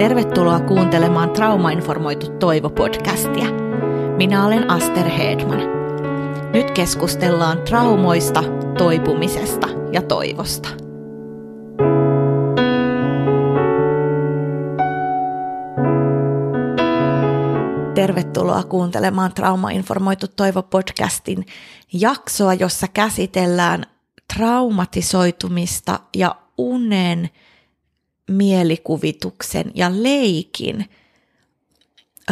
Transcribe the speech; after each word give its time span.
Tervetuloa 0.00 0.60
kuuntelemaan 0.60 1.30
Traumainformoitu 1.30 2.26
Toivo-podcastia. 2.26 3.46
Minä 4.16 4.46
olen 4.46 4.70
Aster 4.70 5.08
Hedman. 5.08 5.60
Nyt 6.52 6.70
keskustellaan 6.70 7.62
traumoista, 7.62 8.42
toipumisesta 8.78 9.68
ja 9.92 10.02
toivosta. 10.02 10.68
Tervetuloa 17.94 18.62
kuuntelemaan 18.62 19.34
Traumainformoitu 19.34 20.26
Toivo-podcastin 20.26 21.44
jaksoa, 21.92 22.54
jossa 22.54 22.88
käsitellään 22.88 23.84
traumatisoitumista 24.34 26.00
ja 26.16 26.36
unen– 26.58 27.30
mielikuvituksen 28.30 29.72
ja 29.74 29.90
leikin 29.92 30.90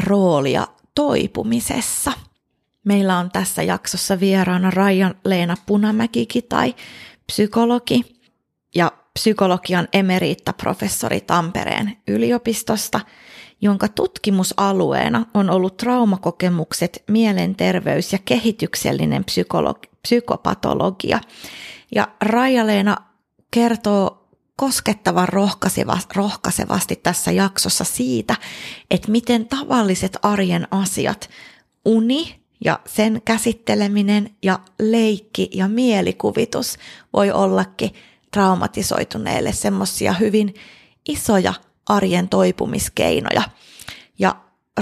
roolia 0.05 0.67
toipumisessa. 0.95 2.13
Meillä 2.85 3.19
on 3.19 3.31
tässä 3.31 3.63
jaksossa 3.63 4.21
vieraana 4.21 4.71
Raija-Leena 4.71 5.57
Punamäkikin 5.67 6.43
tai 6.49 6.75
psykologi 7.27 8.19
ja 8.75 8.93
psykologian 9.15 9.89
emeriitta-professori 9.93 11.21
Tampereen 11.21 11.97
yliopistosta, 12.09 13.01
jonka 13.61 13.89
tutkimusalueena 13.89 15.27
on 15.35 15.51
ollut 15.51 15.77
traumakokemukset, 15.77 17.03
mielenterveys 17.09 18.13
ja 18.13 18.19
kehityksellinen 18.25 19.25
psykologi- 19.25 19.89
psykopatologia. 20.03 21.21
Ja 21.95 22.09
Raija-Leena 22.21 22.97
kertoo 23.51 24.28
koskettavan 24.59 25.29
rohkaisevasti 26.15 26.97
tässä 26.97 27.31
jaksossa 27.31 27.85
siitä, 27.85 28.37
että 28.91 29.11
miten 29.11 29.47
tavalliset 29.47 30.19
arjen 30.23 30.69
asiat, 30.71 31.31
uni 31.85 32.41
ja 32.65 32.81
sen 32.87 33.23
käsitteleminen 33.25 34.31
ja 34.43 34.59
leikki 34.79 35.51
ja 35.55 35.69
mielikuvitus 35.69 36.79
voi 37.13 37.31
ollakin 37.31 37.95
traumatisoituneille 38.31 39.53
semmoisia 39.53 40.13
hyvin 40.13 40.55
isoja 41.09 41.55
arjen 41.87 42.29
toipumiskeinoja. 42.29 43.43
Ja 44.19 44.37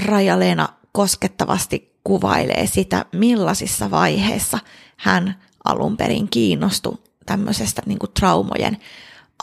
Raja-Leena 0.05 0.69
koskettavasti 0.91 1.99
kuvailee 2.03 2.67
sitä, 2.67 3.05
millaisissa 3.13 3.91
vaiheissa 3.91 4.59
hän 4.97 5.35
alun 5.65 5.97
perin 5.97 6.29
kiinnostui 6.29 6.97
tämmöisestä 7.25 7.81
niin 7.85 7.99
traumojen 8.19 8.77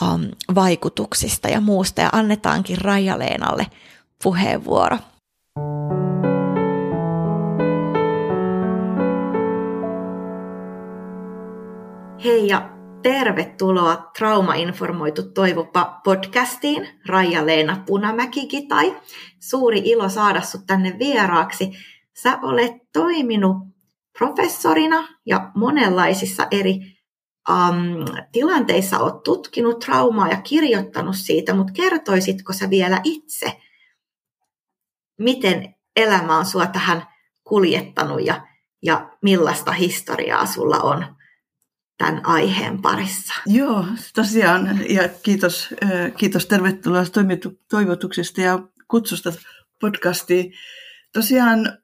um, 0.02 0.20
vaikutuksista 0.54 1.48
ja 1.48 1.60
muusta 1.60 2.00
ja 2.00 2.08
annetaankin 2.12 2.78
Raija-Leenalle 2.78 3.66
puheenvuoro. 4.22 4.98
Hei 12.24 12.48
ja 12.48 12.70
tervetuloa 13.02 14.10
Trauma-informoitu 14.18 15.22
Toivopa 15.22 16.00
podcastiin, 16.04 16.88
Raija-Leena 17.08 17.82
Punamäki-Kitai. 17.86 18.96
Suuri 19.40 19.82
ilo 19.84 20.08
saada 20.08 20.40
sut 20.40 20.66
tänne 20.66 20.96
vieraaksi. 20.98 21.72
Sä 22.22 22.38
olet 22.42 22.72
toiminut 22.92 23.56
professorina 24.18 25.08
ja 25.26 25.50
monenlaisissa 25.54 26.46
eri 26.50 26.93
um, 27.50 28.04
tilanteissa 28.32 28.98
olet 28.98 29.22
tutkinut 29.22 29.78
traumaa 29.78 30.28
ja 30.28 30.40
kirjoittanut 30.40 31.16
siitä, 31.16 31.54
mutta 31.54 31.72
kertoisitko 31.72 32.52
sä 32.52 32.70
vielä 32.70 33.00
itse, 33.04 33.60
miten 35.18 35.74
elämä 35.96 36.38
on 36.38 36.46
sua 36.46 36.66
tähän 36.66 37.06
kuljettanut 37.44 38.26
ja, 38.26 38.46
ja 38.82 39.10
millaista 39.22 39.72
historiaa 39.72 40.46
sulla 40.46 40.76
on 40.76 41.16
tämän 41.98 42.26
aiheen 42.26 42.82
parissa? 42.82 43.34
Joo, 43.46 43.84
tosiaan, 44.14 44.80
ja 44.90 45.08
kiitos, 45.22 45.74
kiitos 46.16 46.46
tervetuloa 46.46 47.02
toivotuksesta 47.70 48.40
ja 48.40 48.58
kutsusta 48.88 49.32
podcastiin. 49.80 50.52
Tosiaan 51.12 51.78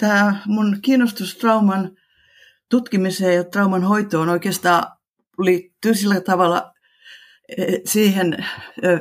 tämä 0.00 0.42
mun 0.46 0.78
kiinnostus 0.82 1.36
trauman 1.36 1.96
tutkimiseen 2.70 3.34
ja 3.34 3.44
trauman 3.44 3.84
hoitoon 3.84 4.28
oikeastaan 4.28 4.82
liittyy 5.38 5.94
sillä 5.94 6.20
tavalla 6.20 6.72
eh, 7.58 7.80
siihen 7.84 8.46
eh, 8.82 9.00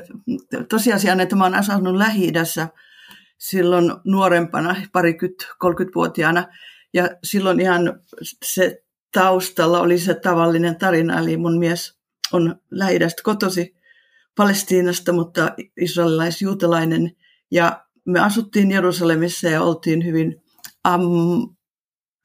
tosiasiaan, 0.70 1.20
että 1.20 1.36
mä 1.36 1.44
oon 1.44 1.56
asunut 1.56 1.96
lähi 1.96 2.32
silloin 3.38 3.92
nuorempana, 4.04 4.76
parikymmentä, 4.92 5.46
30-vuotiaana. 5.46 6.48
Ja 6.94 7.10
silloin 7.24 7.60
ihan 7.60 8.00
se 8.46 8.84
taustalla 9.14 9.80
oli 9.80 9.98
se 9.98 10.14
tavallinen 10.14 10.76
tarina, 10.76 11.20
eli 11.20 11.38
mun 11.38 11.60
mies 11.60 12.00
on 12.34 12.56
lähi 12.72 13.00
kotosi 13.24 13.76
Palestiinasta, 14.36 15.14
mutta 15.14 15.56
israelilais-juutalainen. 15.82 17.16
Ja 17.52 17.86
me 18.06 18.20
asuttiin 18.20 18.72
Jerusalemissa 18.72 19.48
ja 19.48 19.62
oltiin 19.62 20.06
hyvin 20.06 20.44
am, 20.84 21.02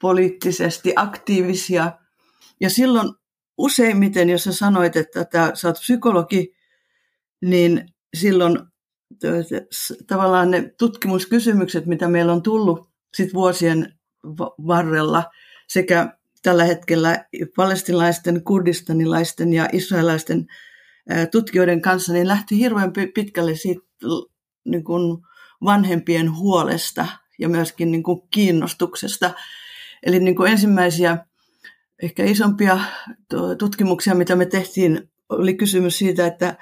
poliittisesti 0.04 0.92
aktiivisia. 0.97 1.92
Ja 2.60 2.70
silloin 2.70 3.15
useimmiten, 3.59 4.31
jos 4.31 4.44
sä 4.44 4.53
sanoit, 4.53 4.97
että 4.97 5.25
tää, 5.25 5.54
sä 5.54 5.69
oot 5.69 5.81
psykologi, 5.81 6.56
niin 7.42 7.88
silloin 8.16 8.59
tavallaan 10.06 10.50
ne 10.50 10.75
tutkimuskysymykset, 10.78 11.87
mitä 11.87 12.09
meillä 12.09 12.32
on 12.32 12.42
tullut 12.42 12.91
sit 13.15 13.34
vuosien 13.34 13.98
varrella 14.66 15.25
sekä 15.69 16.19
tällä 16.42 16.65
hetkellä 16.65 17.25
palestinalaisten, 17.56 18.44
kurdistanilaisten 18.44 19.53
ja 19.53 19.69
israelaisten 19.72 20.47
tutkijoiden 21.32 21.82
kanssa, 21.82 22.12
niin 22.12 22.28
lähti 22.28 22.59
hirveän 22.59 22.92
pitkälle 23.15 23.56
siitä 23.56 23.82
niin 24.65 24.84
kuin 24.84 25.22
vanhempien 25.65 26.36
huolesta 26.36 27.06
ja 27.38 27.48
myöskin 27.48 27.91
niin 27.91 28.03
kuin 28.03 28.21
kiinnostuksesta 28.31 29.31
Eli 30.04 30.20
niin 30.20 30.37
kuin 30.37 30.53
ensimmäisiä 30.53 31.19
ehkä 32.03 32.25
isompia 32.25 32.78
tutkimuksia, 33.59 34.15
mitä 34.15 34.37
me 34.37 34.47
tehtiin, 34.47 35.10
oli 35.28 35.54
kysymys 35.54 35.98
siitä, 35.98 36.26
että 36.26 36.56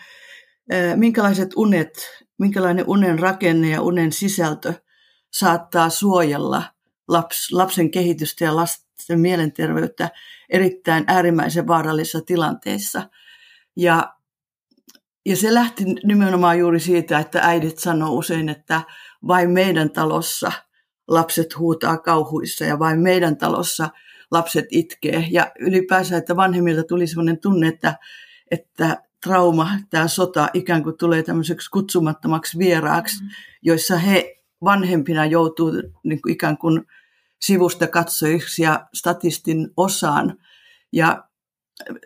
minkälaiset 0.97 1.51
unet, 1.57 1.91
minkälainen 2.39 2.85
unen 2.89 3.19
rakenne 3.19 3.71
ja 3.71 3.83
unen 3.83 4.13
sisältö 4.13 4.75
saattaa 5.33 5.91
suojella 5.91 6.63
laps, 7.09 7.53
lapsen 7.53 7.91
kehitystä 7.91 8.45
ja 8.45 8.57
lasten 8.57 9.21
mielenterveyttä 9.21 10.11
erittäin 10.51 11.05
äärimmäisen 11.07 11.67
vaarallisissa 11.67 12.21
tilanteissa. 12.21 13.11
Ja, 13.77 14.15
ja 15.27 15.37
se 15.37 15.55
lähti 15.55 15.85
nimenomaan 16.05 16.59
juuri 16.59 16.81
siitä, 16.81 17.19
että 17.19 17.41
äidit 17.43 17.79
sanoo 17.79 18.11
usein, 18.11 18.49
että 18.49 18.83
vain 19.27 19.51
meidän 19.51 19.91
talossa– 19.91 20.53
lapset 21.09 21.59
huutaa 21.59 21.99
kauhuissa 21.99 22.65
ja 22.65 22.79
vain 22.79 23.01
meidän 23.01 23.37
talossa 23.37 23.89
lapset 24.31 24.65
itkee. 24.71 25.27
Ja 25.31 25.53
ylipäänsä, 25.59 26.17
että 26.17 26.37
vanhemmilta 26.37 26.83
tuli 26.83 27.07
sellainen 27.07 27.39
tunne, 27.39 27.69
että, 27.69 27.99
että 28.51 29.03
trauma, 29.23 29.71
tämä 29.91 30.09
sota 30.09 30.49
ikään 30.55 30.83
kuin 30.83 30.97
tulee 30.97 31.23
tämmöiseksi 31.23 31.71
kutsumattomaksi 31.71 32.59
vieraaksi, 32.59 33.23
mm. 33.23 33.31
joissa 33.63 33.97
he 33.99 34.37
vanhempina 34.65 35.27
joutuu 35.27 35.73
niin 36.05 36.23
kuin 36.23 36.33
ikään 36.33 36.59
kuin 36.59 36.83
sivusta 37.41 37.87
katsojiksi 37.87 38.63
ja 38.63 38.87
statistin 38.95 39.71
osaan. 39.77 40.39
Ja 40.93 41.25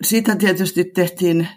siitä 0.02 0.36
tietysti 0.36 0.84
tehtiin, 0.84 1.48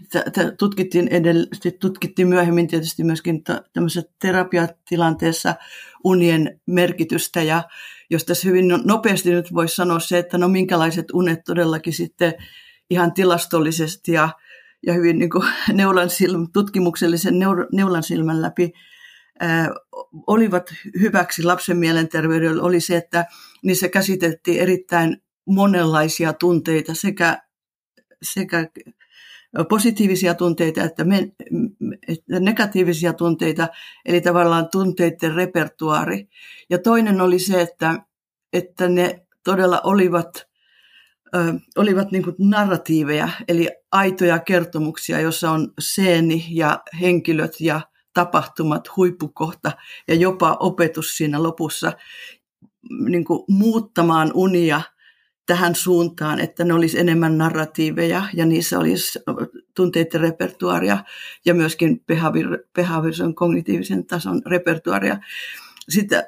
tutkittiin, 0.60 1.08
edell- 1.08 1.78
tutkittiin 1.80 2.28
myöhemmin 2.28 2.68
tietysti 2.68 3.04
myöskin 3.04 3.44
tämmöisessä 3.74 4.10
terapiatilanteessa 4.22 5.56
unien 6.04 6.62
merkitystä 6.66 7.42
ja 7.44 7.64
jos 8.10 8.26
tässä 8.26 8.48
hyvin 8.48 8.68
no, 8.68 8.80
nopeasti 8.86 9.32
nyt 9.32 9.54
voisi 9.54 9.76
sanoa 9.76 10.00
se, 10.00 10.18
että 10.18 10.38
no 10.38 10.48
minkälaiset 10.48 11.06
unet 11.14 11.40
todellakin 11.46 11.94
sitten 11.94 12.34
ihan 12.90 13.14
tilastollisesti 13.14 14.12
ja, 14.12 14.30
ja 14.86 14.94
hyvin 14.94 15.20
niin 15.20 15.30
kuin 15.30 15.48
neulan 15.74 16.10
silmä, 16.10 16.48
tutkimuksellisen 16.54 17.40
neuro, 17.40 17.66
neulan 17.72 18.04
silmän 18.04 18.42
läpi 18.42 18.72
ää, 19.40 19.70
olivat 20.28 20.74
hyväksi 21.00 21.44
lapsen 21.44 21.78
mielenterveydelle, 21.78 22.62
oli 22.62 22.80
se, 22.80 22.98
että 22.98 23.26
niissä 23.64 23.90
käsiteltiin 23.90 24.60
erittäin 24.60 25.18
monenlaisia 25.46 26.34
tunteita 26.34 26.94
sekä 26.96 27.49
sekä 28.24 28.68
positiivisia 29.70 30.34
tunteita 30.34 30.84
että, 30.84 31.04
me, 31.04 31.32
että 32.08 32.40
negatiivisia 32.40 33.14
tunteita, 33.14 33.68
eli 34.06 34.22
tavallaan 34.22 34.70
tunteiden 34.72 35.36
repertuaari. 35.36 36.28
Ja 36.70 36.80
toinen 36.80 37.22
oli 37.22 37.40
se, 37.40 37.62
että, 37.62 38.00
että 38.54 38.88
ne 38.88 39.28
todella 39.44 39.82
olivat, 39.84 40.48
ö, 41.36 41.54
olivat 41.78 42.12
niin 42.12 42.24
narratiiveja, 42.40 43.30
eli 43.48 43.70
aitoja 43.92 44.40
kertomuksia, 44.40 45.20
jossa 45.20 45.52
on 45.52 45.74
seeni 45.80 46.46
ja 46.50 46.80
henkilöt 47.02 47.62
ja 47.62 47.82
tapahtumat, 48.14 48.96
huippukohta 48.98 49.72
ja 50.08 50.16
jopa 50.16 50.58
opetus 50.60 51.18
siinä 51.18 51.44
lopussa 51.44 51.94
niin 52.90 53.26
muuttamaan 53.50 54.32
unia 54.34 54.82
tähän 55.50 55.76
suuntaan, 55.76 56.40
että 56.40 56.64
ne 56.64 56.74
olisi 56.74 57.00
enemmän 57.00 57.38
narratiiveja 57.38 58.24
ja 58.34 58.46
niissä 58.46 58.80
olisi 58.80 59.20
tunteiden 59.76 60.22
repertuaria 60.22 61.04
ja 61.46 61.54
myöskin 61.54 62.04
behaviorisen 62.76 63.36
kognitiivisen 63.36 64.06
tason 64.06 64.42
repertuaria. 64.46 65.18
Sitten 65.90 66.24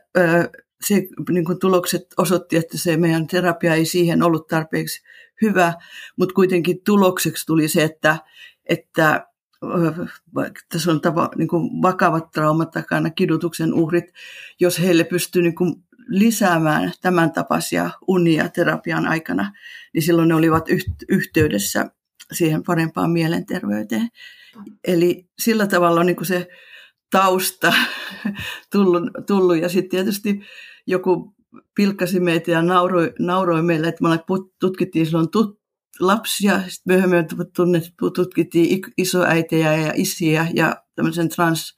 se 0.82 1.08
niin 1.30 1.46
kuin 1.46 1.60
tulokset 1.60 2.08
osoitti, 2.18 2.58
että 2.58 2.78
se 2.78 2.98
meidän 2.98 3.28
terapia 3.28 3.76
ei 3.76 3.86
siihen 3.86 4.24
ollut 4.24 4.48
tarpeeksi 4.48 5.04
hyvä, 5.42 5.74
mutta 6.18 6.34
kuitenkin 6.34 6.84
tulokseksi 6.86 7.46
tuli 7.46 7.68
se, 7.68 7.84
että, 7.84 8.18
että 8.66 9.28
tässä 10.70 10.92
on 10.92 11.02
tava, 11.02 11.30
niin 11.36 11.48
kuin 11.48 11.82
vakavat 11.82 12.32
traumat 12.32 12.72
takana, 12.72 13.10
kidutuksen 13.10 13.74
uhrit, 13.74 14.06
jos 14.60 14.80
heille 14.80 15.04
pystyy 15.04 15.42
niin 15.42 15.56
kuin 15.56 15.76
lisäämään 16.12 16.92
tämän 17.02 17.32
tapaisia 17.32 17.90
unia 18.08 18.50
terapian 18.50 19.08
aikana, 19.08 19.52
niin 19.94 20.02
silloin 20.02 20.28
ne 20.28 20.36
olivat 20.36 20.66
yhteydessä 21.10 21.86
siihen 22.32 22.64
parempaan 22.64 23.12
mielenterveyteen. 23.12 24.10
Eli 24.88 25.30
sillä 25.40 25.68
tavalla 25.68 26.00
on 26.00 26.06
niin 26.06 26.26
se 26.26 26.48
tausta 27.12 27.74
tullut, 28.72 29.04
tullut. 29.28 29.58
ja 29.58 29.70
sitten 29.70 29.90
tietysti 29.90 30.42
joku 30.88 31.36
pilkkasi 31.76 32.20
meitä 32.20 32.52
ja 32.52 32.62
nauroi, 32.62 33.14
nauroi 33.20 33.64
meille, 33.64 33.88
että 33.88 34.04
me 34.04 34.20
tutkittiin 34.60 35.06
silloin 35.06 35.32
tut, 35.32 35.62
lapsia, 36.00 36.58
sitten 36.58 36.82
myöhemmin 36.86 37.28
tutkittiin 38.16 38.82
isoäitejä 38.98 39.76
ja 39.76 39.94
isiä 39.96 40.48
ja 40.54 40.84
tämmöisen 40.96 41.30
trans 41.30 41.76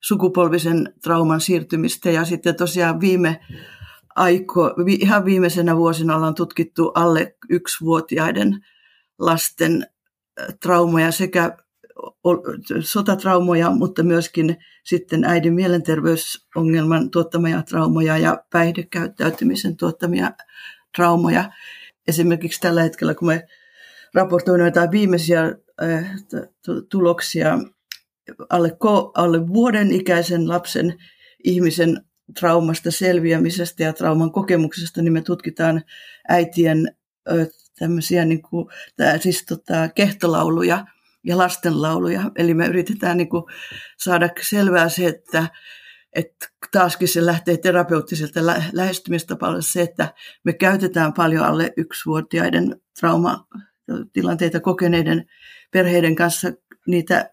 sukupolvisen 0.00 0.94
trauman 1.02 1.40
siirtymistä 1.40 2.10
ja 2.10 2.24
sitten 2.24 2.56
tosiaan 2.56 3.00
viime 3.00 3.40
aiko, 4.16 4.74
ihan 5.00 5.24
viimeisenä 5.24 5.76
vuosina 5.76 6.16
ollaan 6.16 6.34
tutkittu 6.34 6.88
alle 6.94 7.36
yksivuotiaiden 7.50 8.66
lasten 9.18 9.86
traumoja 10.62 11.12
sekä 11.12 11.56
sotatraumoja, 12.80 13.70
mutta 13.70 14.02
myöskin 14.02 14.56
sitten 14.84 15.24
äidin 15.24 15.54
mielenterveysongelman 15.54 17.10
tuottamia 17.10 17.62
traumoja 17.62 18.18
ja 18.18 18.44
päihdekäyttäytymisen 18.50 19.76
tuottamia 19.76 20.30
traumoja. 20.96 21.50
Esimerkiksi 22.08 22.60
tällä 22.60 22.82
hetkellä, 22.82 23.14
kun 23.14 23.28
me 23.28 23.46
raportoimme 24.14 24.64
jotain 24.64 24.90
viimeisiä 24.90 25.54
tuloksia 26.90 27.58
alle, 28.50 28.76
alle 29.14 29.48
vuoden 29.48 29.92
ikäisen 29.92 30.48
lapsen 30.48 30.94
ihmisen 31.44 32.04
traumasta 32.40 32.90
selviämisestä 32.90 33.82
ja 33.82 33.92
trauman 33.92 34.32
kokemuksesta, 34.32 35.02
niin 35.02 35.12
me 35.12 35.22
tutkitaan 35.22 35.82
äitien 36.28 36.96
tämmöisiä 37.78 38.24
niin 38.24 38.42
kuin, 38.42 38.66
tää, 38.96 39.18
siis 39.18 39.44
tota, 39.46 39.88
kehtolauluja 39.88 40.86
ja 41.24 41.38
lastenlauluja. 41.38 42.30
Eli 42.36 42.54
me 42.54 42.66
yritetään 42.66 43.16
niin 43.16 43.28
kuin, 43.28 43.44
saada 43.98 44.28
selvää 44.40 44.88
se, 44.88 45.06
että, 45.06 45.48
että 46.12 46.46
taaskin 46.72 47.08
se 47.08 47.26
lähtee 47.26 47.56
terapeuttiselta 47.56 48.46
lä- 48.46 48.64
lähestymistapalta 48.72 49.62
se, 49.62 49.82
että 49.82 50.14
me 50.44 50.52
käytetään 50.52 51.12
paljon 51.12 51.44
alle 51.44 51.72
yksivuotiaiden 51.76 52.80
traumatilanteita 53.00 54.60
kokeneiden 54.60 55.26
perheiden 55.70 56.14
kanssa 56.14 56.48
niitä 56.86 57.30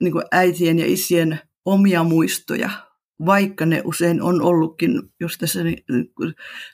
niin 0.00 0.12
kuin 0.12 0.24
äitien 0.32 0.78
ja 0.78 0.86
isien 0.86 1.40
omia 1.64 2.04
muistoja, 2.04 2.70
vaikka 3.26 3.66
ne 3.66 3.82
usein 3.84 4.22
on 4.22 4.42
ollutkin 4.42 5.02
just 5.20 5.38
tässä 5.40 5.64
niin, 5.64 5.84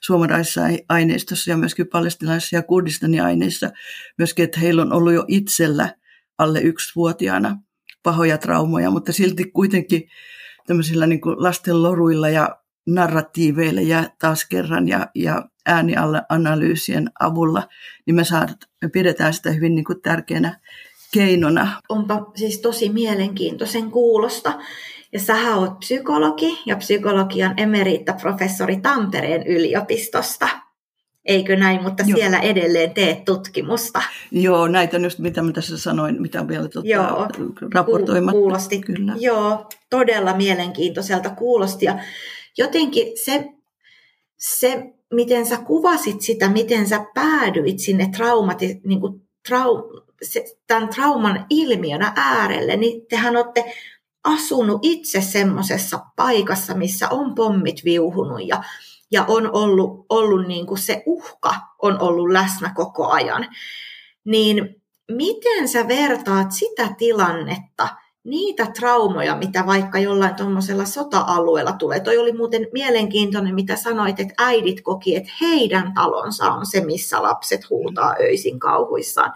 suomalaisessa 0.00 0.60
aineistossa 0.88 1.50
ja 1.50 1.56
myöskin 1.56 1.86
palestinaisessa 1.88 2.56
ja 2.56 2.62
kurdistanin 2.62 3.22
aineissa, 3.22 3.70
myöskin, 4.18 4.44
että 4.44 4.60
heillä 4.60 4.82
on 4.82 4.92
ollut 4.92 5.12
jo 5.12 5.24
itsellä 5.28 5.94
alle 6.38 6.60
yksivuotiaana 6.60 7.56
pahoja 8.02 8.38
traumoja, 8.38 8.90
mutta 8.90 9.12
silti 9.12 9.44
kuitenkin 9.44 10.08
tämmöisillä 10.66 11.06
niin 11.06 11.20
kuin 11.20 11.42
lasten 11.42 11.82
loruilla 11.82 12.28
ja 12.28 12.56
narratiiveilla 12.86 13.80
ja 13.80 14.10
taas 14.18 14.44
kerran 14.44 14.88
ja, 14.88 15.06
ja 15.14 15.48
äänianalyysien 15.66 17.10
avulla, 17.20 17.68
niin 18.06 18.14
me, 18.14 18.24
saat, 18.24 18.50
me 18.82 18.88
pidetään 18.88 19.34
sitä 19.34 19.50
hyvin 19.50 19.74
niin 19.74 19.84
kuin 19.84 20.02
tärkeänä 20.02 20.60
keinona. 21.12 21.80
Onpa 21.88 22.30
siis 22.34 22.60
tosi 22.60 22.88
mielenkiintoisen 22.88 23.90
kuulosta. 23.90 24.58
Ja 25.12 25.20
sä 25.20 25.56
oot 25.56 25.78
psykologi 25.78 26.58
ja 26.66 26.76
psykologian 26.76 27.54
emeriitta-professori 27.58 28.80
Tampereen 28.82 29.46
yliopistosta. 29.46 30.48
Eikö 31.24 31.56
näin, 31.56 31.82
mutta 31.82 32.04
Joo. 32.06 32.16
siellä 32.16 32.38
edelleen 32.38 32.94
teet 32.94 33.24
tutkimusta. 33.24 34.02
Joo, 34.30 34.68
näitä 34.68 34.96
on 34.96 35.04
just 35.04 35.18
mitä 35.18 35.42
mä 35.42 35.52
tässä 35.52 35.78
sanoin, 35.78 36.22
mitä 36.22 36.40
on 36.40 36.48
vielä 36.48 36.68
tuota, 36.68 36.88
Joo, 36.88 37.28
raportoimatta. 37.74 38.38
Kuulosti, 38.38 38.80
Kyllä. 38.80 39.14
Joo, 39.18 39.66
todella 39.90 40.36
mielenkiintoiselta 40.36 41.30
kuulosti. 41.30 41.84
Ja 41.84 41.98
jotenkin 42.58 43.06
se, 43.24 43.48
se, 44.36 44.92
miten 45.14 45.46
sä 45.46 45.56
kuvasit 45.56 46.20
sitä, 46.20 46.48
miten 46.48 46.88
sä 46.88 47.06
päädyit 47.14 47.78
sinne 47.78 48.08
traumati, 48.16 48.80
niin 48.84 49.00
kuin 49.00 49.22
trau, 49.48 50.02
se, 50.22 50.44
tämän 50.66 50.88
trauman 50.88 51.46
ilmiönä 51.50 52.12
äärelle, 52.16 52.76
niin 52.76 53.06
tehän 53.06 53.36
olette 53.36 53.74
asunut 54.24 54.78
itse 54.82 55.20
semmoisessa 55.20 56.00
paikassa, 56.16 56.74
missä 56.74 57.08
on 57.08 57.34
pommit 57.34 57.84
viuhunut 57.84 58.46
ja, 58.46 58.62
ja 59.10 59.24
on 59.28 59.52
ollut, 59.52 60.06
ollut 60.08 60.46
niin 60.46 60.66
kuin 60.66 60.78
se 60.78 61.02
uhka 61.06 61.54
on 61.82 62.00
ollut 62.00 62.30
läsnä 62.30 62.72
koko 62.74 63.08
ajan. 63.08 63.48
Niin 64.24 64.82
miten 65.10 65.68
sä 65.68 65.88
vertaat 65.88 66.52
sitä 66.52 66.94
tilannetta, 66.98 67.88
niitä 68.24 68.66
traumoja, 68.66 69.36
mitä 69.36 69.66
vaikka 69.66 69.98
jollain 69.98 70.34
tuommoisella 70.34 70.84
sota-alueella 70.84 71.72
tulee. 71.72 72.00
Toi 72.00 72.18
oli 72.18 72.32
muuten 72.32 72.66
mielenkiintoinen, 72.72 73.54
mitä 73.54 73.76
sanoit, 73.76 74.20
että 74.20 74.34
äidit 74.38 74.80
koki, 74.80 75.16
että 75.16 75.32
heidän 75.40 75.94
talonsa 75.94 76.52
on 76.52 76.66
se, 76.66 76.84
missä 76.84 77.22
lapset 77.22 77.70
huutaa 77.70 78.14
öisin 78.20 78.58
kauhuissaan. 78.58 79.32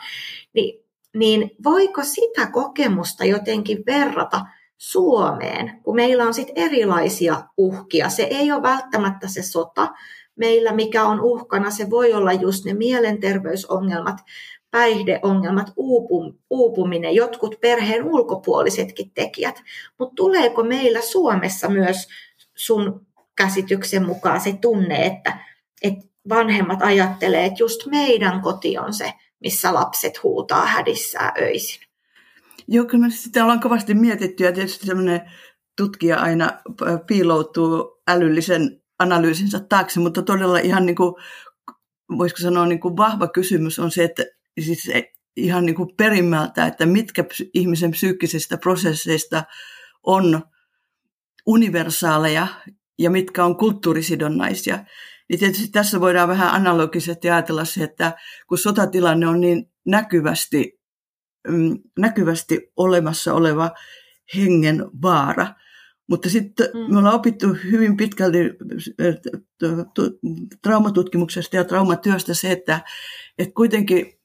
Niin, 0.52 0.84
niin 1.14 1.50
voiko 1.64 2.04
sitä 2.04 2.46
kokemusta 2.46 3.24
jotenkin 3.24 3.82
verrata 3.86 4.46
Suomeen, 4.76 5.80
kun 5.82 5.94
meillä 5.94 6.24
on 6.24 6.34
sitten 6.34 6.64
erilaisia 6.64 7.42
uhkia. 7.56 8.08
Se 8.08 8.22
ei 8.22 8.52
ole 8.52 8.62
välttämättä 8.62 9.28
se 9.28 9.42
sota 9.42 9.88
meillä, 10.36 10.72
mikä 10.72 11.04
on 11.04 11.20
uhkana. 11.20 11.70
Se 11.70 11.90
voi 11.90 12.12
olla 12.14 12.32
just 12.32 12.64
ne 12.64 12.74
mielenterveysongelmat, 12.74 14.16
päihdeongelmat, 14.70 15.72
uupuminen, 16.50 17.14
jotkut 17.14 17.60
perheen 17.60 18.04
ulkopuolisetkin 18.04 19.10
tekijät. 19.10 19.62
Mutta 19.98 20.14
tuleeko 20.14 20.64
meillä 20.64 21.00
Suomessa 21.00 21.68
myös 21.68 22.08
sun 22.54 23.06
käsityksen 23.36 24.06
mukaan 24.06 24.40
se 24.40 24.58
tunne, 24.60 25.06
että, 25.06 25.38
että 25.82 26.06
vanhemmat 26.28 26.82
ajattelee, 26.82 27.44
että 27.44 27.62
just 27.62 27.86
meidän 27.86 28.40
koti 28.40 28.78
on 28.78 28.94
se, 28.94 29.12
missä 29.40 29.74
lapset 29.74 30.22
huutaa 30.22 30.66
hädissään 30.66 31.32
öisin? 31.38 31.80
Joo, 32.68 32.84
kyllä 32.84 33.06
me 33.06 33.10
sitä 33.10 33.42
ollaan 33.42 33.60
kovasti 33.60 33.94
mietitty 33.94 34.44
ja 34.44 34.52
tietysti 34.52 34.86
sellainen 34.86 35.30
tutkija 35.76 36.16
aina 36.16 36.50
piiloutuu 37.06 38.02
älyllisen 38.08 38.82
analyysinsä 38.98 39.60
taakse, 39.60 40.00
mutta 40.00 40.22
todella 40.22 40.58
ihan 40.58 40.86
niin 40.86 40.96
kuin, 40.96 41.14
voisiko 42.18 42.38
sanoa 42.42 42.66
niin 42.66 42.80
kuin 42.80 42.96
vahva 42.96 43.28
kysymys 43.28 43.78
on 43.78 43.90
se, 43.90 44.04
että 44.04 44.24
siis 44.60 44.90
ihan 45.36 45.66
niin 45.66 45.76
kuin 45.76 45.96
perimmältä, 45.96 46.66
että 46.66 46.86
mitkä 46.86 47.24
ihmisen 47.54 47.90
psyykkisistä 47.90 48.56
prosesseista 48.56 49.44
on 50.02 50.42
universaaleja 51.46 52.46
ja 52.98 53.10
mitkä 53.10 53.44
on 53.44 53.56
kulttuurisidonnaisia. 53.56 54.84
Niin 55.28 55.38
tietysti 55.38 55.68
tässä 55.68 56.00
voidaan 56.00 56.28
vähän 56.28 56.54
analogisesti 56.54 57.30
ajatella 57.30 57.64
se, 57.64 57.84
että 57.84 58.12
kun 58.48 58.58
sotatilanne 58.58 59.26
on 59.26 59.40
niin 59.40 59.70
näkyvästi, 59.86 60.80
mm, 61.48 61.78
näkyvästi 61.98 62.72
olemassa 62.76 63.34
oleva 63.34 63.70
hengen 64.36 64.84
vaara, 65.02 65.46
mutta 66.08 66.30
sitten 66.30 66.68
mm. 66.74 66.92
me 66.92 66.98
ollaan 66.98 67.14
opittu 67.14 67.46
hyvin 67.64 67.96
pitkälti 67.96 68.38
traumatutkimuksesta 70.62 71.56
ja 71.56 71.64
traumatyöstä 71.64 72.34
se, 72.34 72.52
että, 72.52 72.80
että 73.38 73.54
kuitenkin 73.54 74.15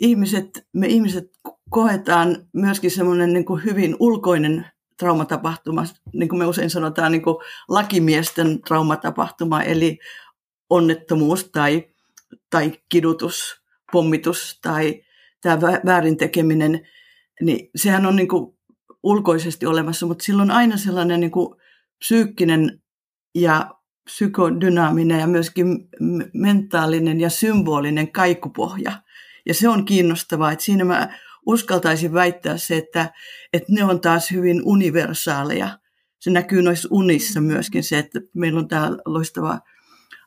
ihmiset, 0.00 0.66
me 0.72 0.86
ihmiset 0.86 1.30
koetaan 1.70 2.48
myöskin 2.52 2.90
semmoinen 2.90 3.32
niin 3.32 3.64
hyvin 3.64 3.96
ulkoinen 4.00 4.66
traumatapahtuma, 4.98 5.84
niin 6.12 6.28
kuin 6.28 6.38
me 6.38 6.46
usein 6.46 6.70
sanotaan 6.70 7.12
niin 7.12 7.22
kuin 7.22 7.36
lakimiesten 7.68 8.62
traumatapahtuma, 8.62 9.62
eli 9.62 9.98
onnettomuus 10.70 11.50
tai, 11.50 11.84
tai 12.50 12.72
kidutus, 12.88 13.62
pommitus 13.92 14.58
tai 14.62 15.02
tämä 15.40 15.58
väärin 15.86 16.16
tekeminen, 16.16 16.88
niin 17.40 17.70
sehän 17.76 18.06
on 18.06 18.16
niin 18.16 18.28
kuin 18.28 18.58
ulkoisesti 19.02 19.66
olemassa, 19.66 20.06
mutta 20.06 20.24
sillä 20.24 20.42
on 20.42 20.50
aina 20.50 20.76
sellainen 20.76 21.20
niin 21.20 21.30
kuin 21.30 21.54
psyykkinen 21.98 22.82
ja 23.34 23.70
psykodynaaminen 24.04 25.20
ja 25.20 25.26
myöskin 25.26 25.88
mentaalinen 26.34 27.20
ja 27.20 27.30
symbolinen 27.30 28.12
kaikupohja. 28.12 28.92
Ja 29.48 29.54
se 29.54 29.68
on 29.68 29.84
kiinnostavaa, 29.84 30.52
että 30.52 30.64
siinä 30.64 30.84
mä 30.84 31.08
uskaltaisin 31.46 32.12
väittää 32.12 32.56
se, 32.56 32.76
että, 32.76 33.12
että 33.52 33.72
ne 33.72 33.84
on 33.84 34.00
taas 34.00 34.30
hyvin 34.30 34.62
universaaleja. 34.64 35.78
Se 36.20 36.30
näkyy 36.30 36.62
noissa 36.62 36.88
unissa 36.90 37.40
myöskin 37.40 37.84
se, 37.84 37.98
että 37.98 38.20
meillä 38.34 38.60
on 38.60 38.68
tämä 38.68 38.90
loistava 39.04 39.58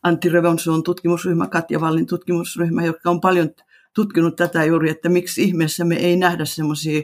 Antti 0.03 0.29
Revonsuon 0.29 0.83
tutkimusryhmä, 0.83 1.47
Katja 1.47 1.81
Vallin 1.81 2.07
tutkimusryhmä, 2.07 2.85
joka 2.85 3.09
on 3.09 3.21
paljon 3.21 3.49
tutkinut 3.95 4.35
tätä 4.35 4.65
juuri, 4.65 4.89
että 4.89 5.09
miksi 5.09 5.43
ihmeessä 5.43 5.85
me 5.85 5.95
ei 5.95 6.17
nähdä 6.17 6.45
semmoisia 6.45 7.01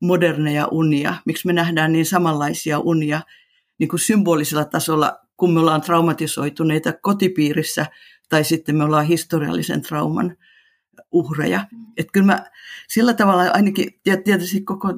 moderneja 0.00 0.68
unia, 0.70 1.14
miksi 1.24 1.46
me 1.46 1.52
nähdään 1.52 1.92
niin 1.92 2.06
samanlaisia 2.06 2.78
unia 2.78 3.20
niin 3.78 3.88
kuin 3.88 4.00
symbolisella 4.00 4.64
tasolla, 4.64 5.18
kun 5.36 5.54
me 5.54 5.60
ollaan 5.60 5.80
traumatisoituneita 5.80 6.92
kotipiirissä 6.92 7.86
tai 8.28 8.44
sitten 8.44 8.76
me 8.76 8.84
ollaan 8.84 9.06
historiallisen 9.06 9.82
trauman 9.82 10.36
uhreja. 11.12 11.66
Että 11.96 12.12
kyllä 12.12 12.26
mä 12.26 12.50
sillä 12.88 13.14
tavalla 13.14 13.50
ainakin, 13.54 14.00
ja 14.06 14.22
tietysti 14.22 14.60
koko 14.60 14.88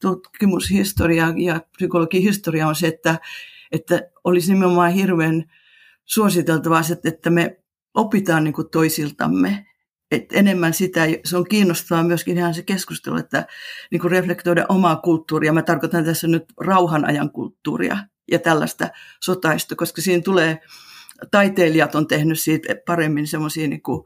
tutkimushistoria 0.00 1.34
ja 1.36 1.60
psykologihistoria 1.76 2.68
on 2.68 2.74
se, 2.74 2.86
että, 2.86 3.18
että 3.72 4.00
olisi 4.24 4.52
nimenomaan 4.52 4.92
hirveän 4.92 5.44
suositeltavaa, 6.04 6.82
että 7.04 7.30
me 7.30 7.60
opitaan 7.94 8.44
niin 8.44 8.54
kuin 8.54 8.70
toisiltamme. 8.70 9.66
Et 10.10 10.24
enemmän 10.32 10.74
sitä, 10.74 11.00
se 11.24 11.36
on 11.36 11.48
kiinnostavaa 11.48 12.02
myöskin 12.02 12.38
ihan 12.38 12.54
se 12.54 12.62
keskustelu, 12.62 13.16
että 13.16 13.46
niin 13.90 14.00
kuin 14.00 14.10
reflektoida 14.10 14.66
omaa 14.68 14.96
kulttuuria. 14.96 15.52
Mä 15.52 15.62
tarkoitan 15.62 16.04
tässä 16.04 16.26
nyt 16.26 16.44
rauhan 16.60 17.04
ajan 17.04 17.30
kulttuuria 17.30 17.96
ja 18.30 18.38
tällaista 18.38 18.88
sotaista, 19.20 19.76
koska 19.76 20.02
siinä 20.02 20.22
tulee, 20.22 20.60
taiteilijat 21.30 21.94
on 21.94 22.06
tehnyt 22.06 22.40
siitä 22.40 22.74
paremmin 22.86 23.26
semmoisia 23.26 23.68
niin 23.68 23.82
kuin, 23.82 24.04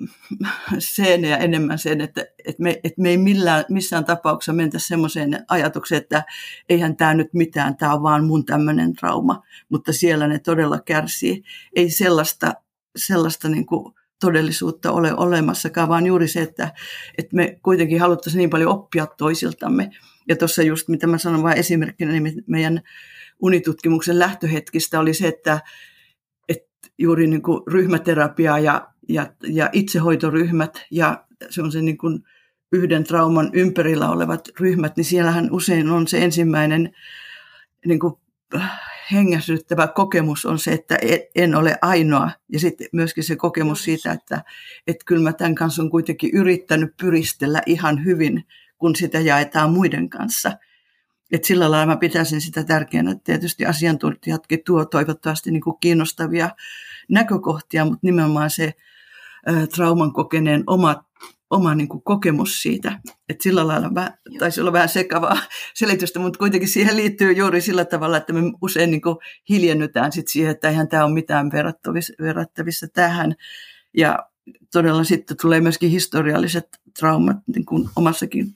seenejä 0.78 1.36
enemmän 1.36 1.78
sen, 1.78 2.00
että, 2.00 2.26
että, 2.44 2.62
me, 2.62 2.80
että 2.84 3.02
me 3.02 3.08
ei 3.08 3.18
millään, 3.18 3.64
missään 3.68 4.04
tapauksessa 4.04 4.52
mentä 4.52 4.78
semmoiseen 4.78 5.44
ajatukseen, 5.48 6.02
että 6.02 6.24
eihän 6.68 6.96
tämä 6.96 7.14
nyt 7.14 7.34
mitään, 7.34 7.76
tämä 7.76 7.94
on 7.94 8.02
vaan 8.02 8.24
mun 8.24 8.44
tämmöinen 8.44 8.94
trauma, 8.94 9.42
mutta 9.68 9.92
siellä 9.92 10.28
ne 10.28 10.38
todella 10.38 10.80
kärsii. 10.80 11.42
Ei 11.76 11.90
sellaista, 11.90 12.54
sellaista 12.96 13.48
niin 13.48 13.66
kuin 13.66 13.94
todellisuutta 14.20 14.92
ole 14.92 15.14
olemassakaan, 15.14 15.88
vaan 15.88 16.06
juuri 16.06 16.28
se, 16.28 16.42
että, 16.42 16.72
että 17.18 17.36
me 17.36 17.58
kuitenkin 17.62 18.00
haluttaisiin 18.00 18.38
niin 18.38 18.50
paljon 18.50 18.72
oppia 18.72 19.06
toisiltamme. 19.06 19.90
Ja 20.28 20.36
tuossa 20.36 20.62
just, 20.62 20.88
mitä 20.88 21.06
mä 21.06 21.18
sanon 21.18 21.42
vain 21.42 21.58
esimerkkinä, 21.58 22.12
niin 22.12 22.44
meidän 22.46 22.82
unitutkimuksen 23.40 24.18
lähtöhetkistä 24.18 25.00
oli 25.00 25.14
se, 25.14 25.28
että, 25.28 25.60
että 26.48 26.88
juuri 26.98 27.26
niin 27.26 27.42
kuin 27.42 27.62
ryhmäterapia 27.66 28.58
ja 28.58 28.91
ja, 29.08 29.32
ja 29.42 29.70
itsehoitoryhmät 29.72 30.86
ja 30.90 31.24
semmoisen 31.50 31.84
niin 31.84 31.98
kuin 31.98 32.22
yhden 32.72 33.04
trauman 33.04 33.50
ympärillä 33.52 34.10
olevat 34.10 34.48
ryhmät, 34.60 34.96
niin 34.96 35.04
siellähän 35.04 35.48
usein 35.52 35.90
on 35.90 36.08
se 36.08 36.24
ensimmäinen 36.24 36.92
niin 37.86 38.00
kuin 38.00 38.14
hengästyttävä 39.12 39.86
kokemus 39.86 40.46
on 40.46 40.58
se, 40.58 40.72
että 40.72 40.98
en 41.34 41.54
ole 41.54 41.78
ainoa. 41.82 42.30
Ja 42.48 42.60
sitten 42.60 42.86
myöskin 42.92 43.24
se 43.24 43.36
kokemus 43.36 43.84
siitä, 43.84 44.12
että, 44.12 44.44
että 44.86 45.04
kyllä 45.04 45.22
mä 45.22 45.32
tämän 45.32 45.54
kanssa 45.54 45.82
on 45.82 45.90
kuitenkin 45.90 46.30
yrittänyt 46.32 46.96
pyristellä 46.96 47.62
ihan 47.66 48.04
hyvin, 48.04 48.46
kun 48.78 48.96
sitä 48.96 49.20
jaetaan 49.20 49.72
muiden 49.72 50.08
kanssa. 50.08 50.52
Et 51.32 51.44
sillä 51.44 51.70
lailla 51.70 51.86
mä 51.86 51.96
pitäisin 51.96 52.40
sitä 52.40 52.64
tärkeänä, 52.64 53.10
että 53.10 53.24
tietysti 53.24 53.66
asiantuntijatkin 53.66 54.64
tuo 54.66 54.84
toivottavasti 54.84 55.50
niin 55.50 55.60
kuin 55.60 55.76
kiinnostavia 55.80 56.50
näkökohtia, 57.08 57.84
mutta 57.84 58.00
nimenomaan 58.02 58.50
se 58.50 58.72
trauman 59.74 60.12
kokeneen 60.12 60.64
oma, 60.66 61.04
oma 61.50 61.74
niin 61.74 61.88
kuin 61.88 62.02
kokemus 62.02 62.62
siitä. 62.62 63.00
Et 63.28 63.40
sillä 63.40 63.66
lailla 63.66 63.94
vähän, 63.94 64.18
taisi 64.38 64.60
olla 64.60 64.72
vähän 64.72 64.88
sekavaa 64.88 65.38
selitystä, 65.74 66.20
mutta 66.20 66.38
kuitenkin 66.38 66.68
siihen 66.68 66.96
liittyy 66.96 67.32
juuri 67.32 67.60
sillä 67.60 67.84
tavalla, 67.84 68.16
että 68.16 68.32
me 68.32 68.40
usein 68.62 68.90
niin 68.90 69.02
kuin 69.02 69.16
hiljennytään 69.48 70.12
sit 70.12 70.28
siihen, 70.28 70.50
että 70.50 70.68
eihän 70.68 70.88
tämä 70.88 71.04
ole 71.04 71.14
mitään 71.14 71.52
verrattavissa, 71.52 72.12
verrattavissa 72.20 72.86
tähän. 72.88 73.34
Ja 73.96 74.18
todella 74.72 75.04
sitten 75.04 75.36
tulee 75.42 75.60
myöskin 75.60 75.90
historialliset 75.90 76.68
traumat, 76.98 77.36
niin 77.54 77.64
kuin 77.64 77.88
omassakin 77.96 78.46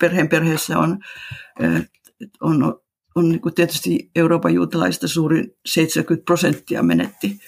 perheen 0.00 0.28
perheessä 0.28 0.78
on, 0.78 0.98
on, 2.40 2.80
on 3.14 3.28
niin 3.28 3.40
kuin 3.40 3.54
tietysti 3.54 4.10
Euroopan 4.16 4.54
juutalaista 4.54 5.08
suurin 5.08 5.56
70 5.66 6.24
prosenttia 6.24 6.82
menetti 6.82 7.40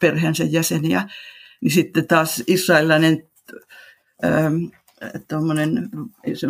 perheensä 0.00 0.44
jäseniä 0.44 1.08
niin 1.60 1.72
sitten 1.72 2.06
taas 2.06 2.42
israelilainen 2.46 3.28
ähm, 4.24 4.64
tuommoinen, 5.28 5.88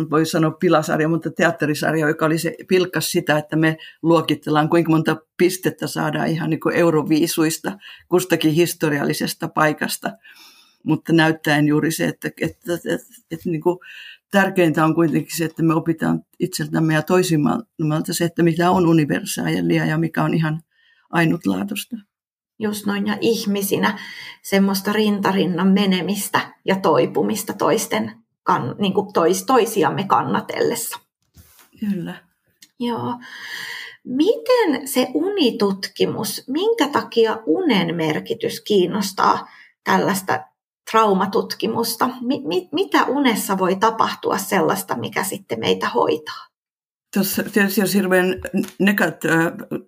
voi 0.09 0.25
sanoa 0.25 0.51
pilasarja, 0.51 1.09
mutta 1.09 1.31
teatterisarja, 1.31 2.07
joka 2.07 2.25
oli 2.25 2.37
se, 2.37 2.55
pilkkas 2.67 3.11
sitä, 3.11 3.37
että 3.37 3.55
me 3.55 3.77
luokitellaan, 4.01 4.69
kuinka 4.69 4.91
monta 4.91 5.17
pistettä 5.37 5.87
saadaan 5.87 6.27
ihan 6.27 6.49
niin 6.49 6.59
kuin 6.59 6.75
euroviisuista 6.75 7.77
kustakin 8.09 8.53
historiallisesta 8.53 9.47
paikasta. 9.47 10.11
Mutta 10.83 11.13
näyttäen 11.13 11.67
juuri 11.67 11.91
se, 11.91 12.05
että, 12.05 12.27
että, 12.41 12.73
että, 12.73 12.93
että, 12.93 13.05
että 13.31 13.49
niin 13.49 13.61
kuin 13.61 13.79
tärkeintä 14.31 14.85
on 14.85 14.95
kuitenkin 14.95 15.37
se, 15.37 15.45
että 15.45 15.63
me 15.63 15.73
opitaan 15.73 16.21
itseltämme 16.39 16.93
ja 16.93 17.01
toisimmalta 17.01 18.13
se, 18.13 18.25
että 18.25 18.43
mitä 18.43 18.71
on 18.71 18.87
universaalia 18.87 19.85
ja 19.85 19.97
mikä 19.97 20.23
on 20.23 20.33
ihan 20.33 20.61
ainutlaatuista 21.09 21.95
just 22.59 22.85
noin, 22.85 23.07
ja 23.07 23.17
ihmisinä 23.21 23.99
semmoista 24.41 24.93
rintarinnan 24.93 25.67
menemistä 25.67 26.53
ja 26.65 26.75
toipumista 26.75 27.53
toisten, 27.53 28.11
kan, 28.43 28.75
niin 28.79 28.93
kuin 28.93 29.13
tois, 29.13 29.43
toisiamme 29.43 30.03
kannatellessa. 30.03 30.99
Kyllä. 31.79 32.15
Joo. 32.79 33.13
Miten 34.03 34.87
se 34.87 35.07
unitutkimus, 35.13 36.43
minkä 36.47 36.87
takia 36.87 37.37
unen 37.45 37.95
merkitys 37.95 38.61
kiinnostaa 38.61 39.47
tällaista 39.83 40.43
traumatutkimusta? 40.91 42.09
Mi- 42.21 42.41
mi- 42.45 42.69
mitä 42.71 43.05
unessa 43.05 43.57
voi 43.57 43.75
tapahtua 43.75 44.37
sellaista, 44.37 44.97
mikä 44.97 45.23
sitten 45.23 45.59
meitä 45.59 45.89
hoitaa? 45.89 46.47
Tuossa 47.13 47.43
tietysti 47.43 47.81
jos 47.81 47.93
hirveän 47.93 48.41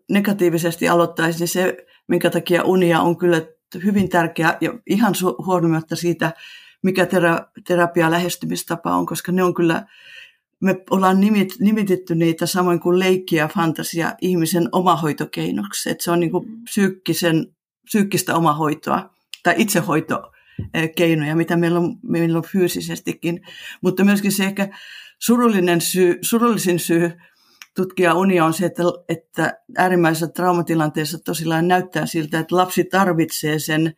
negatiivisesti 0.10 0.90
aloittaisi, 0.90 1.40
niin 1.40 1.48
se 1.48 1.78
minkä 2.10 2.30
takia 2.30 2.64
unia 2.64 3.02
on 3.02 3.18
kyllä 3.18 3.42
hyvin 3.84 4.10
tärkeä 4.10 4.58
ja 4.62 4.74
ihan 4.88 5.14
huolimatta 5.46 5.96
siitä, 5.96 6.32
mikä 6.84 7.06
tera, 7.06 7.40
terapia 7.68 8.12
lähestymistapa 8.12 8.96
on, 8.96 9.06
koska 9.06 9.32
ne 9.32 9.44
on 9.44 9.54
kyllä, 9.54 9.86
me 10.62 10.76
ollaan 10.90 11.20
nimit, 11.20 11.56
nimitetty 11.60 12.16
niitä 12.16 12.46
samoin 12.46 12.80
kuin 12.80 13.00
leikki 13.00 13.36
ja 13.36 13.48
fantasia 13.48 14.16
ihmisen 14.22 14.70
omahoitokeinoksi. 14.72 15.90
Että 15.90 16.04
se 16.04 16.12
on 16.12 16.20
niin 16.20 16.32
kuin 16.32 16.46
psyykkisen, 16.64 17.48
psyykkistä 17.86 18.36
omahoitoa 18.36 19.10
tai 19.44 19.54
itsehoitokeinoja, 19.58 21.36
mitä 21.36 21.58
meillä 21.58 21.80
on, 21.80 21.96
meillä 22.04 22.38
on 22.38 22.44
fyysisestikin. 22.44 23.42
Mutta 23.82 24.04
myöskin 24.04 24.32
se 24.32 24.44
ehkä 24.44 24.70
surullinen 25.20 25.82
syy, 25.82 26.18
surullisin 26.22 26.80
syy 26.80 27.12
tutkija 27.84 28.14
Unia 28.14 28.46
on 28.46 28.54
se, 28.54 28.66
että, 28.66 28.84
että 29.10 29.58
äärimmäisessä 29.78 30.28
traumatilanteessa 30.28 31.18
tosiaan 31.20 31.68
näyttää 31.68 32.06
siltä, 32.06 32.40
että 32.40 32.56
lapsi 32.56 32.84
tarvitsee 32.84 33.60
sen, 33.60 33.94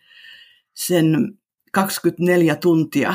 sen 0.73 1.37
24 1.71 2.55
tuntia 2.55 3.13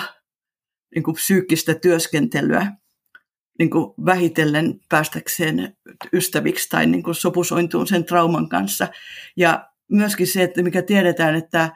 niin 0.95 1.03
kuin 1.03 1.15
psyykkistä 1.15 1.75
työskentelyä 1.75 2.73
niin 3.59 3.71
kuin 3.71 3.95
vähitellen 4.07 4.81
päästäkseen 4.89 5.77
ystäviksi 6.13 6.69
tai 6.69 6.87
niin 6.87 7.03
kuin 7.03 7.15
sopusointuun 7.15 7.87
sen 7.87 8.05
trauman 8.05 8.49
kanssa. 8.49 8.89
Ja 9.37 9.69
myöskin 9.91 10.27
se, 10.27 10.43
että 10.43 10.63
mikä 10.63 10.83
tiedetään, 10.83 11.35
että 11.35 11.71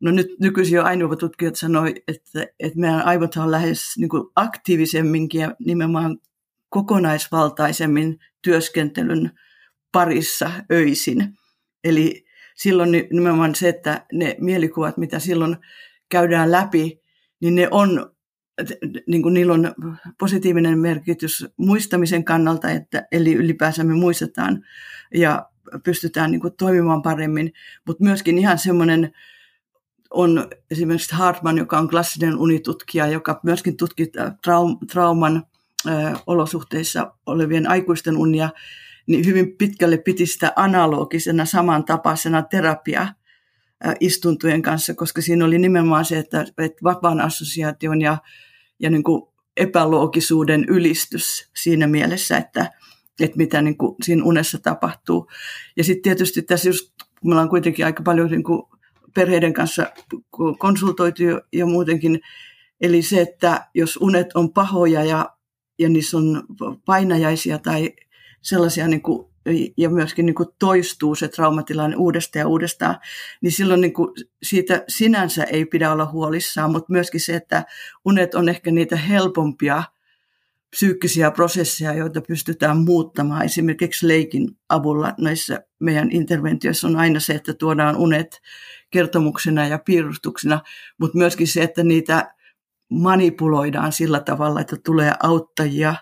no 0.00 0.10
nyt 0.10 0.26
nykyisin 0.40 0.76
jo 0.76 0.84
aineuvatutkijat 0.84 1.56
sanoi, 1.56 1.94
että, 2.08 2.46
että 2.60 2.78
meidän 2.78 3.04
aivot 3.04 3.36
on 3.36 3.50
lähes 3.50 3.80
niin 3.96 4.08
kuin 4.08 4.22
aktiivisemminkin 4.36 5.40
ja 5.40 5.54
nimenomaan 5.58 6.18
kokonaisvaltaisemmin 6.74 8.18
työskentelyn 8.42 9.30
parissa 9.92 10.50
öisin. 10.72 11.38
Eli 11.84 12.24
silloin 12.54 12.90
nimenomaan 12.90 13.54
se, 13.54 13.68
että 13.68 14.06
ne 14.12 14.36
mielikuvat, 14.40 14.96
mitä 14.96 15.18
silloin 15.18 15.56
käydään 16.08 16.52
läpi, 16.52 17.00
niin 17.40 17.54
ne 17.54 17.68
on, 17.70 18.12
niin 19.06 19.22
kuin 19.22 19.34
niillä 19.34 19.52
on 19.52 19.74
positiivinen 20.18 20.78
merkitys 20.78 21.46
muistamisen 21.56 22.24
kannalta, 22.24 22.70
että, 22.70 23.06
eli 23.12 23.34
ylipäänsä 23.34 23.84
me 23.84 23.94
muistetaan 23.94 24.64
ja 25.14 25.50
pystytään 25.84 26.30
niin 26.30 26.40
kuin 26.40 26.56
toimimaan 26.56 27.02
paremmin, 27.02 27.52
mutta 27.86 28.04
myöskin 28.04 28.38
ihan 28.38 28.58
semmoinen 28.58 29.12
on 30.10 30.48
esimerkiksi 30.70 31.14
Hartman, 31.14 31.58
joka 31.58 31.78
on 31.78 31.88
klassinen 31.88 32.38
unitutkija, 32.38 33.06
joka 33.06 33.40
myöskin 33.42 33.76
tutkii 33.76 34.12
trauman 34.92 35.46
olosuhteissa 36.26 37.12
olevien 37.26 37.70
aikuisten 37.70 38.16
unia, 38.16 38.50
niin 39.06 39.26
hyvin 39.26 39.56
pitkälle 39.56 39.98
piti 39.98 40.26
sitä 40.26 40.52
analogisena 40.56 41.44
samantapaisena 41.44 42.42
terapia 42.42 43.06
istuntojen 44.00 44.62
kanssa, 44.62 44.94
koska 44.94 45.22
siinä 45.22 45.44
oli 45.44 45.58
nimenomaan 45.58 46.04
se, 46.04 46.18
että, 46.18 46.40
että 46.58 46.84
vapaan 46.84 47.20
assosiaation 47.20 48.00
ja, 48.00 48.18
ja 48.78 48.90
niin 48.90 49.02
kuin 49.02 49.22
epäloogisuuden 49.56 50.64
ylistys 50.68 51.50
siinä 51.56 51.86
mielessä, 51.86 52.36
että, 52.36 52.70
että 53.20 53.36
mitä 53.36 53.62
niin 53.62 53.78
kuin 53.78 53.96
siinä 54.02 54.24
unessa 54.24 54.58
tapahtuu. 54.58 55.30
Ja 55.76 55.84
sitten 55.84 56.02
tietysti 56.02 56.42
tässä 56.42 56.68
just, 56.68 56.92
kun 57.20 57.30
me 57.30 57.34
ollaan 57.34 57.48
kuitenkin 57.48 57.84
aika 57.84 58.02
paljon 58.02 58.30
niin 58.30 58.44
kuin 58.44 58.62
perheiden 59.14 59.52
kanssa 59.52 59.86
konsultoitu 60.58 61.22
ja 61.52 61.66
muutenkin, 61.66 62.20
eli 62.80 63.02
se, 63.02 63.20
että 63.20 63.66
jos 63.74 63.96
unet 63.96 64.26
on 64.34 64.52
pahoja 64.52 65.04
ja, 65.04 65.30
ja 65.78 65.88
niissä 65.88 66.16
on 66.16 66.42
painajaisia 66.84 67.58
tai 67.58 67.92
sellaisia 68.42 68.88
niin 68.88 69.02
kuin, 69.02 69.28
ja 69.76 69.90
myöskin 69.90 70.26
niin 70.26 70.34
kuin 70.34 70.48
toistuu 70.58 71.14
se 71.14 71.28
traumatilanne 71.28 71.96
uudestaan 71.96 72.40
ja 72.40 72.48
uudestaan, 72.48 72.96
niin 73.40 73.52
silloin 73.52 73.80
niin 73.80 73.92
kuin 73.92 74.14
siitä 74.42 74.84
sinänsä 74.88 75.44
ei 75.44 75.64
pidä 75.64 75.92
olla 75.92 76.06
huolissaan, 76.06 76.72
mutta 76.72 76.92
myöskin 76.92 77.20
se, 77.20 77.36
että 77.36 77.64
unet 78.04 78.34
on 78.34 78.48
ehkä 78.48 78.70
niitä 78.70 78.96
helpompia 78.96 79.82
psyykkisiä 80.70 81.30
prosesseja, 81.30 81.92
joita 81.92 82.20
pystytään 82.28 82.78
muuttamaan. 82.78 83.44
Esimerkiksi 83.44 84.08
leikin 84.08 84.48
avulla 84.68 85.14
näissä 85.18 85.64
meidän 85.78 86.10
interventioissa 86.10 86.86
on 86.86 86.96
aina 86.96 87.20
se, 87.20 87.32
että 87.32 87.54
tuodaan 87.54 87.96
unet 87.96 88.40
kertomuksena 88.90 89.66
ja 89.66 89.78
piirustuksena, 89.78 90.60
mutta 90.98 91.18
myöskin 91.18 91.48
se, 91.48 91.62
että 91.62 91.84
niitä 91.84 92.34
manipuloidaan 92.90 93.92
sillä 93.92 94.20
tavalla, 94.20 94.60
että 94.60 94.76
tulee 94.84 95.12
auttajia, 95.22 95.94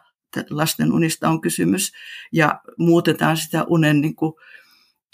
lasten 0.50 0.92
unista 0.92 1.28
on 1.28 1.40
kysymys, 1.40 1.92
ja 2.32 2.60
muutetaan 2.78 3.36
sitä 3.36 3.64
unen, 3.64 4.00
niin 4.00 4.16
kuin, 4.16 4.32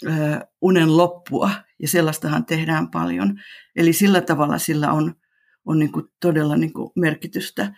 äh, 0.07 0.39
unen 0.61 0.97
loppua, 0.97 1.51
ja 1.81 1.87
sellaistahan 1.87 2.45
tehdään 2.45 2.91
paljon. 2.91 3.39
Eli 3.75 3.93
sillä 3.93 4.21
tavalla 4.21 4.57
sillä 4.57 4.91
on, 4.91 5.15
on 5.65 5.79
niin 5.79 5.91
kuin 5.91 6.05
todella 6.19 6.57
niin 6.57 6.73
kuin 6.73 6.91
merkitystä. 6.95 7.73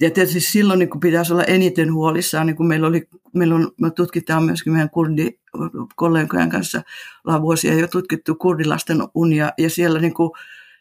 Ja 0.00 0.10
tietysti 0.10 0.40
silloin 0.40 0.78
niin 0.78 0.90
kuin 0.90 1.00
pitäisi 1.00 1.32
olla 1.32 1.44
eniten 1.44 1.92
huolissaan, 1.92 2.46
niin 2.46 2.56
kuin 2.56 2.66
meillä, 2.66 2.86
oli, 2.86 3.08
meillä 3.34 3.54
on, 3.54 3.72
me 3.80 3.90
tutkitaan 3.90 4.44
myöskin 4.44 4.72
meidän 4.72 4.90
kurdikollegojen 4.90 6.48
kanssa, 6.48 6.82
ollaan 7.24 7.42
vuosia 7.42 7.74
jo 7.74 7.88
tutkittu 7.88 8.34
kurdilasten 8.34 8.98
unia, 9.14 9.52
ja 9.58 9.70
siellä 9.70 9.98
niin 9.98 10.14
kuin 10.14 10.30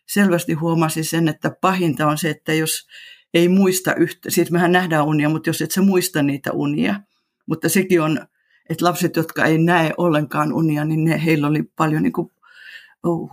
selvästi 0.06 0.54
huomasi 0.54 1.04
sen, 1.04 1.28
että 1.28 1.52
pahinta 1.62 2.08
on 2.08 2.18
se, 2.18 2.30
että 2.30 2.54
jos 2.54 2.88
ei 3.34 3.50
muista 3.50 3.96
yhtä, 3.96 4.30
siis 4.30 4.52
mehän 4.52 4.72
nähdään 4.72 5.06
unia, 5.06 5.30
mutta 5.30 5.50
jos 5.50 5.62
et 5.62 5.72
sä 5.72 5.82
muista 5.82 6.24
niitä 6.24 6.52
unia, 6.52 7.00
mutta 7.46 7.70
sekin 7.70 8.02
on, 8.02 8.28
että 8.70 8.86
lapset, 8.86 9.16
jotka 9.16 9.46
ei 9.46 9.58
näe 9.58 9.92
ollenkaan 9.98 10.54
unia, 10.54 10.86
niin 10.86 11.04
ne, 11.04 11.26
heillä 11.26 11.48
oli 11.48 11.64
paljon 11.76 12.04
niin 12.04 12.14
kuin 12.14 12.32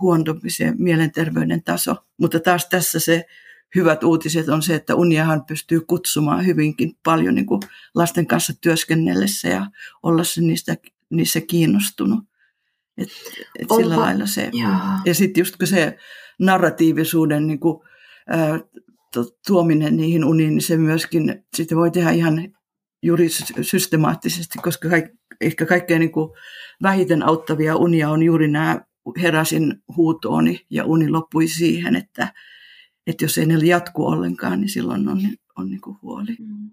huonompi 0.01 0.49
se 0.49 0.73
mielenterveyden 0.77 1.63
taso. 1.63 1.95
Mutta 2.17 2.39
taas 2.39 2.65
tässä 2.65 2.99
se 2.99 3.25
hyvät 3.75 4.03
uutiset 4.03 4.49
on 4.49 4.63
se, 4.63 4.75
että 4.75 4.95
uniahan 4.95 5.45
pystyy 5.45 5.81
kutsumaan 5.81 6.45
hyvinkin 6.45 6.97
paljon 7.03 7.35
niin 7.35 7.45
kuin 7.45 7.61
lasten 7.95 8.27
kanssa 8.27 8.53
työskennellessä 8.61 9.47
ja 9.47 9.67
olla 10.03 10.23
se 10.23 10.41
niistä, 10.41 10.75
niissä 11.09 11.41
kiinnostunut. 11.41 12.19
Et, 12.97 13.09
et 13.59 13.67
sillä 13.77 13.97
lailla 13.97 14.25
se. 14.25 14.49
Jaa. 14.53 15.01
Ja 15.05 15.13
sitten 15.13 15.41
just 15.41 15.55
kun 15.57 15.67
se 15.67 15.97
narratiivisuuden 16.39 17.47
niin 17.47 17.59
kuin, 17.59 17.83
ää, 18.27 18.59
tuominen 19.47 19.97
niihin 19.97 20.25
uniin, 20.25 20.49
niin 20.49 20.61
se 20.61 20.77
myöskin 20.77 21.43
sitä 21.55 21.75
voi 21.75 21.91
tehdä 21.91 22.11
ihan 22.11 22.53
juuri 23.03 23.27
systemaattisesti, 23.61 24.59
koska 24.61 24.89
kaik, 24.89 25.05
ehkä 25.41 25.65
kaikkein 25.65 25.99
niin 25.99 26.11
kuin 26.11 26.31
vähiten 26.83 27.23
auttavia 27.23 27.75
unia 27.75 28.09
on 28.09 28.23
juuri 28.23 28.47
nämä 28.47 28.81
heräsin 29.21 29.83
huutooni 29.95 30.65
ja 30.69 30.85
uni 30.85 31.09
loppui 31.09 31.47
siihen, 31.47 31.95
että, 31.95 32.33
että 33.07 33.25
jos 33.25 33.37
ei 33.37 33.45
ne 33.45 33.53
jatku 33.53 34.05
ollenkaan, 34.05 34.61
niin 34.61 34.69
silloin 34.69 35.09
on, 35.09 35.19
on 35.57 35.69
niin 35.69 35.81
kuin 35.81 35.97
huoli. 36.01 36.35
Mm. 36.39 36.71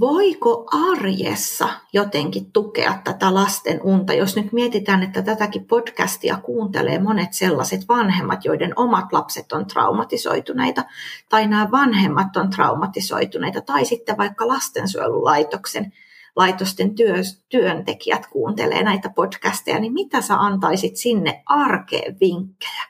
Voiko 0.00 0.66
arjessa 0.92 1.68
jotenkin 1.92 2.52
tukea 2.52 2.98
tätä 3.04 3.34
lasten 3.34 3.80
unta, 3.82 4.12
jos 4.12 4.36
nyt 4.36 4.52
mietitään, 4.52 5.02
että 5.02 5.22
tätäkin 5.22 5.66
podcastia 5.66 6.36
kuuntelee 6.36 6.98
monet 6.98 7.32
sellaiset 7.32 7.88
vanhemmat, 7.88 8.44
joiden 8.44 8.72
omat 8.76 9.12
lapset 9.12 9.52
on 9.52 9.66
traumatisoituneita, 9.66 10.84
tai 11.28 11.46
nämä 11.46 11.70
vanhemmat 11.70 12.36
on 12.36 12.50
traumatisoituneita, 12.50 13.60
tai 13.60 13.84
sitten 13.84 14.16
vaikka 14.18 14.48
lastensuojelulaitoksen 14.48 15.92
laitosten 16.36 16.94
työ, 16.94 17.14
työntekijät 17.48 18.26
kuuntelee 18.26 18.82
näitä 18.82 19.10
podcasteja, 19.10 19.78
niin 19.78 19.92
mitä 19.92 20.20
sä 20.20 20.34
antaisit 20.34 20.96
sinne 20.96 21.42
arkeen 21.46 22.16
vinkkejä? 22.20 22.82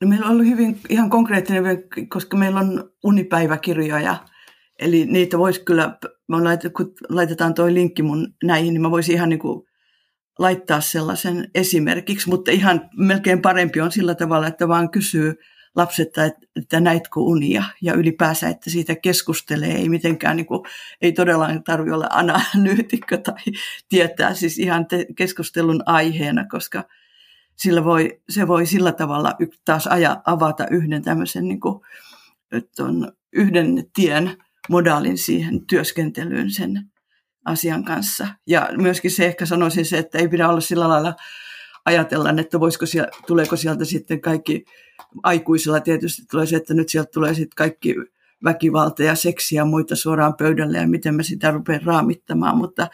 No 0.00 0.08
meillä 0.08 0.26
on 0.26 0.32
ollut 0.32 0.46
hyvin 0.46 0.80
ihan 0.88 1.10
konkreettinen, 1.10 1.64
koska 2.08 2.36
meillä 2.36 2.60
on 2.60 2.90
unipäiväkirjoja, 3.04 4.16
eli 4.78 5.04
niitä 5.04 5.38
voisi 5.38 5.60
kyllä 5.60 5.98
mä 6.28 6.44
laitet, 6.44 6.72
kun 6.72 6.92
laitetaan 7.08 7.54
toi 7.54 7.74
linkki 7.74 8.02
mun 8.02 8.34
näihin, 8.44 8.74
niin 8.74 8.82
mä 8.82 8.90
voisin 8.90 9.14
ihan 9.14 9.28
niin 9.28 9.38
kuin 9.38 9.66
laittaa 10.38 10.80
sellaisen 10.80 11.50
esimerkiksi, 11.54 12.28
mutta 12.28 12.50
ihan 12.50 12.90
melkein 12.96 13.42
parempi 13.42 13.80
on 13.80 13.92
sillä 13.92 14.14
tavalla, 14.14 14.46
että 14.46 14.68
vaan 14.68 14.90
kysyy 14.90 15.34
lapsetta, 15.76 16.24
että, 16.56 16.80
näitkö 16.80 17.20
unia? 17.20 17.64
Ja 17.82 17.94
ylipäänsä, 17.94 18.48
että 18.48 18.70
siitä 18.70 18.96
keskustelee, 18.96 19.72
ei 19.72 19.88
mitenkään, 19.88 20.36
niin 20.36 20.46
kuin, 20.46 20.60
ei 21.02 21.12
todellakaan 21.12 21.62
tarvitse 21.62 21.94
olla 21.94 22.08
analyytikko 22.10 23.16
tai 23.16 23.42
tietää 23.88 24.34
siis 24.34 24.58
ihan 24.58 24.86
te, 24.86 25.06
keskustelun 25.16 25.82
aiheena, 25.86 26.44
koska 26.50 26.84
sillä 27.56 27.84
voi, 27.84 28.20
se 28.28 28.48
voi 28.48 28.66
sillä 28.66 28.92
tavalla 28.92 29.34
taas 29.64 29.86
aja, 29.86 30.22
avata 30.26 30.66
yhden 30.70 31.02
tämmöisen 31.02 31.48
niin 31.48 31.60
kuin, 31.60 31.80
yhden 33.32 33.84
tien 33.94 34.36
modaalin 34.68 35.18
siihen 35.18 35.66
työskentelyyn 35.66 36.50
sen 36.50 36.90
asian 37.44 37.84
kanssa. 37.84 38.26
Ja 38.46 38.68
myöskin 38.76 39.10
se 39.10 39.26
ehkä 39.26 39.46
sanoisin 39.46 39.84
se, 39.84 39.98
että 39.98 40.18
ei 40.18 40.28
pidä 40.28 40.48
olla 40.48 40.60
sillä 40.60 40.88
lailla 40.88 41.14
ajatella, 41.84 42.30
että 42.40 42.60
voisiko 42.60 42.86
siellä, 42.86 43.08
tuleeko 43.26 43.56
sieltä 43.56 43.84
sitten 43.84 44.20
kaikki, 44.20 44.64
aikuisilla 45.22 45.80
tietysti 45.80 46.22
tulee 46.30 46.46
se, 46.46 46.56
että 46.56 46.74
nyt 46.74 46.88
sieltä 46.88 47.10
tulee 47.14 47.34
sitten 47.34 47.56
kaikki 47.56 47.94
väkivalta 48.44 49.02
ja 49.02 49.14
seksiä 49.14 49.60
ja 49.60 49.64
muita 49.64 49.96
suoraan 49.96 50.34
pöydälle 50.34 50.78
ja 50.78 50.88
miten 50.88 51.14
mä 51.14 51.22
sitä 51.22 51.50
rupean 51.50 51.82
raamittamaan, 51.82 52.56
mutta 52.56 52.88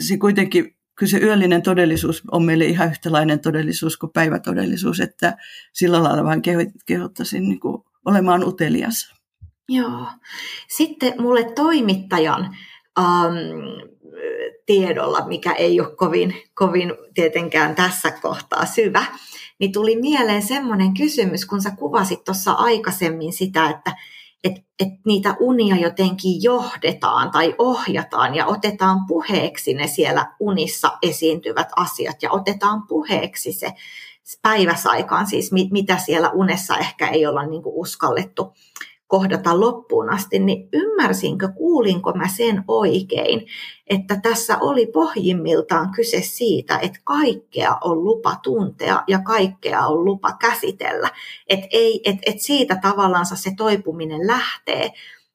se 0.00 0.18
kuitenkin, 0.18 0.76
kyllä 0.94 1.10
se 1.10 1.18
yöllinen 1.18 1.62
todellisuus 1.62 2.22
on 2.30 2.44
meille 2.44 2.64
ihan 2.64 2.90
yhtälainen 2.90 3.40
todellisuus 3.40 3.96
kuin 3.96 4.12
päivätodellisuus, 4.12 5.00
että 5.00 5.36
sillä 5.72 6.02
lailla 6.02 6.24
vaan 6.24 6.42
kehottaisin 6.86 7.48
niin 7.48 7.60
olemaan 8.04 8.44
utelias. 8.44 9.19
Joo. 9.70 10.06
Sitten 10.68 11.14
mulle 11.18 11.52
toimittajan 11.54 12.56
ähm, 12.98 13.36
tiedolla, 14.66 15.26
mikä 15.26 15.52
ei 15.52 15.80
ole 15.80 15.96
kovin, 15.96 16.34
kovin 16.54 16.92
tietenkään 17.14 17.74
tässä 17.74 18.10
kohtaa 18.10 18.66
syvä, 18.66 19.04
niin 19.58 19.72
tuli 19.72 19.96
mieleen 19.96 20.42
semmoinen 20.42 20.94
kysymys, 20.94 21.46
kun 21.46 21.62
sä 21.62 21.70
kuvasit 21.70 22.24
tuossa 22.24 22.52
aikaisemmin 22.52 23.32
sitä, 23.32 23.70
että 23.70 23.96
et, 24.44 24.52
et 24.78 24.88
niitä 25.06 25.36
unia 25.40 25.76
jotenkin 25.76 26.42
johdetaan 26.42 27.30
tai 27.30 27.54
ohjataan 27.58 28.34
ja 28.34 28.46
otetaan 28.46 29.06
puheeksi 29.06 29.74
ne 29.74 29.86
siellä 29.86 30.34
unissa 30.40 30.98
esiintyvät 31.02 31.68
asiat 31.76 32.22
ja 32.22 32.30
otetaan 32.30 32.86
puheeksi 32.86 33.52
se 33.52 33.72
päiväsaikaan, 34.42 35.26
siis 35.26 35.52
mit, 35.52 35.70
mitä 35.70 35.98
siellä 35.98 36.30
unessa 36.30 36.78
ehkä 36.78 37.08
ei 37.08 37.26
olla 37.26 37.46
niin 37.46 37.62
uskallettu 37.64 38.52
kohdata 39.10 39.60
loppuun 39.60 40.10
asti, 40.10 40.38
niin 40.38 40.68
ymmärsinkö, 40.72 41.48
kuulinko 41.48 42.12
mä 42.12 42.28
sen 42.28 42.64
oikein, 42.68 43.46
että 43.86 44.20
tässä 44.22 44.58
oli 44.58 44.86
pohjimmiltaan 44.86 45.90
kyse 45.90 46.20
siitä, 46.20 46.78
että 46.78 47.00
kaikkea 47.04 47.78
on 47.84 48.04
lupa 48.04 48.36
tuntea 48.42 49.04
ja 49.08 49.18
kaikkea 49.18 49.86
on 49.86 50.04
lupa 50.04 50.36
käsitellä. 50.40 51.10
Että 51.48 51.66
et, 52.04 52.18
et 52.26 52.40
siitä 52.40 52.78
tavallaan 52.82 53.26
se 53.26 53.50
toipuminen 53.56 54.26
lähtee, 54.26 54.92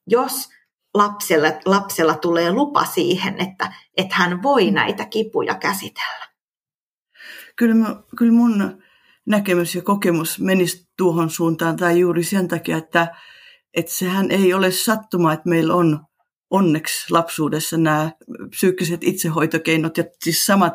jos 0.08 0.50
lapsella, 0.94 1.48
lapsella 1.66 2.14
tulee 2.14 2.52
lupa 2.52 2.86
siihen, 2.86 3.42
että, 3.42 3.74
että 3.98 4.16
hän 4.16 4.44
voi 4.44 4.72
näitä 4.72 5.06
kipuja 5.06 5.56
käsitellä. 5.56 6.26
Kyllä, 7.56 7.76
mä, 7.76 7.96
kyllä 8.18 8.34
mun 8.34 8.84
näkemys 9.26 9.76
ja 9.76 9.82
kokemus 9.82 10.40
menisi 10.40 10.88
tuohon 10.98 11.30
suuntaan 11.30 11.76
tai 11.76 12.00
juuri 12.00 12.24
sen 12.24 12.48
takia, 12.48 12.78
että 12.78 13.16
että 13.76 13.92
sehän 13.92 14.32
ei 14.32 14.54
ole 14.54 14.72
sattuma, 14.72 15.34
että 15.34 15.50
meillä 15.50 15.76
on 15.76 16.00
onneksi 16.50 17.12
lapsuudessa 17.12 17.78
nämä 17.78 18.12
psyykkiset 18.50 19.04
itsehoitokeinot 19.04 19.98
ja 19.98 20.04
siis 20.24 20.46
samat 20.46 20.74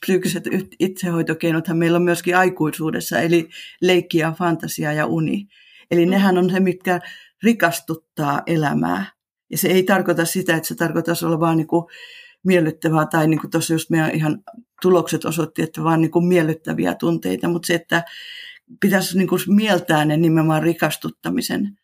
psyykkiset 0.00 0.44
itsehoitokeinothan 0.80 1.76
meillä 1.76 1.96
on 1.96 2.02
myöskin 2.02 2.36
aikuisuudessa, 2.36 3.20
eli 3.20 3.48
leikki 3.82 4.18
ja 4.18 4.32
fantasia 4.32 4.92
ja 4.92 5.06
uni. 5.06 5.46
Eli 5.90 6.06
mm. 6.06 6.10
nehän 6.10 6.38
on 6.38 6.50
se, 6.50 6.60
mitkä 6.60 7.00
rikastuttaa 7.42 8.42
elämää. 8.46 9.12
Ja 9.50 9.58
se 9.58 9.68
ei 9.68 9.82
tarkoita 9.82 10.24
sitä, 10.24 10.56
että 10.56 10.68
se 10.68 10.74
tarkoittaisi 10.74 11.26
olla 11.26 11.40
vaan 11.40 11.56
niin 11.56 11.66
kuin 11.66 11.84
miellyttävää, 12.44 13.06
tai 13.06 13.28
niin 13.28 13.40
kuin 13.40 13.50
tuossa 13.50 13.72
just 13.72 13.90
meidän 13.90 14.10
ihan 14.10 14.38
tulokset 14.82 15.24
osoitti, 15.24 15.62
että 15.62 15.84
vaan 15.84 16.00
niin 16.00 16.10
kuin 16.10 16.24
miellyttäviä 16.24 16.94
tunteita, 16.94 17.48
mutta 17.48 17.66
se, 17.66 17.74
että 17.74 18.04
pitäisi 18.80 19.18
niin 19.18 19.28
kuin 19.28 19.40
mieltää 19.46 20.04
ne 20.04 20.16
nimenomaan 20.16 20.62
rikastuttamisen 20.62 21.78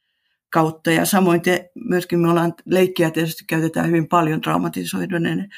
kautta. 0.55 0.91
Ja 0.91 1.05
samoin 1.05 1.43
te, 1.43 1.71
myöskin 1.75 2.21
me 2.21 2.31
ollaan 2.31 2.55
leikkiä 2.65 3.11
tietysti 3.11 3.45
käytetään 3.45 3.87
hyvin 3.87 4.09
paljon 4.09 4.41
traumatisoiduneen 4.41 5.49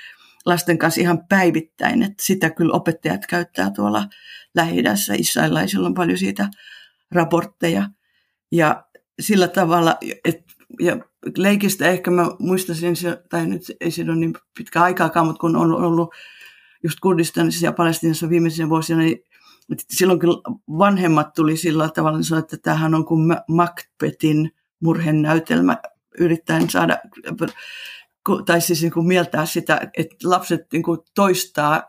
lasten 0.47 0.79
kanssa 0.79 1.01
ihan 1.01 1.27
päivittäin, 1.29 2.03
että 2.03 2.23
sitä 2.23 2.51
kyllä 2.51 2.73
opettajat 2.73 3.27
käyttää 3.27 3.71
tuolla 3.71 4.07
Lähi-idässä, 4.55 5.15
Israelaisilla 5.15 5.87
on 5.87 5.95
paljon 5.95 6.19
siitä 6.19 6.49
raportteja. 7.13 7.91
Ja 8.53 8.85
sillä 9.21 9.49
tavalla, 9.49 9.97
että 10.25 10.53
ja 10.81 10.97
leikistä 11.37 11.87
ehkä 11.87 12.11
mä 12.11 12.27
muistasin, 12.39 12.95
tai 13.31 13.47
nyt 13.47 13.63
ei 13.81 13.91
siinä 13.91 14.13
ole 14.13 14.21
niin 14.21 14.35
pitkä 14.59 14.83
aikaakaan, 14.83 15.27
mutta 15.27 15.41
kun 15.41 15.57
on 15.57 15.73
ollut 15.73 16.15
just 16.83 17.01
Kurdistanissa 17.01 17.67
ja 17.67 17.73
Palestinassa 17.73 18.29
viimeisenä 18.29 18.69
vuosina, 18.69 18.99
niin 18.99 19.19
silloin 19.91 20.19
kyllä 20.19 20.39
vanhemmat 20.69 21.35
tuli 21.35 21.57
sillä 21.57 21.89
tavalla, 21.89 22.39
että 22.39 22.57
tämähän 22.57 22.95
on 22.95 23.05
kuin 23.05 23.37
Macbethin 23.49 24.51
murhenäytelmä, 24.81 25.79
yrittäen 26.19 26.71
saada, 26.71 26.99
tai 28.47 28.61
siis 28.61 28.83
niin 28.83 28.93
kuin 28.93 29.07
mieltää 29.07 29.47
sitä, 29.47 29.81
että 29.97 30.17
lapset 30.25 30.67
niin 30.73 30.83
kuin 30.83 30.99
toistaa 31.15 31.83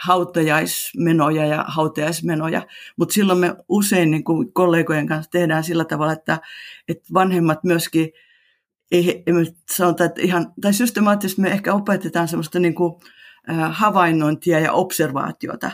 hautajaismenoja 0.00 1.46
ja 1.46 1.64
hautajaismenoja, 1.68 2.66
mutta 2.96 3.12
silloin 3.12 3.38
me 3.38 3.54
usein 3.68 4.10
niin 4.10 4.24
kuin 4.24 4.52
kollegojen 4.52 5.06
kanssa 5.06 5.30
tehdään 5.30 5.64
sillä 5.64 5.84
tavalla, 5.84 6.12
että, 6.12 6.38
että 6.88 7.04
vanhemmat 7.14 7.64
myöskin, 7.64 8.12
ei, 8.92 9.22
ei 9.26 9.34
sanota, 9.70 10.04
että 10.04 10.20
ihan, 10.22 10.52
tai 10.60 10.74
systemaattisesti 10.74 11.42
me 11.42 11.50
ehkä 11.50 11.74
opetetaan 11.74 12.28
semmoista 12.28 12.58
niin 12.58 12.74
kuin, 12.74 12.94
havainnointia 13.70 14.60
ja 14.60 14.72
observaatiota, 14.72 15.70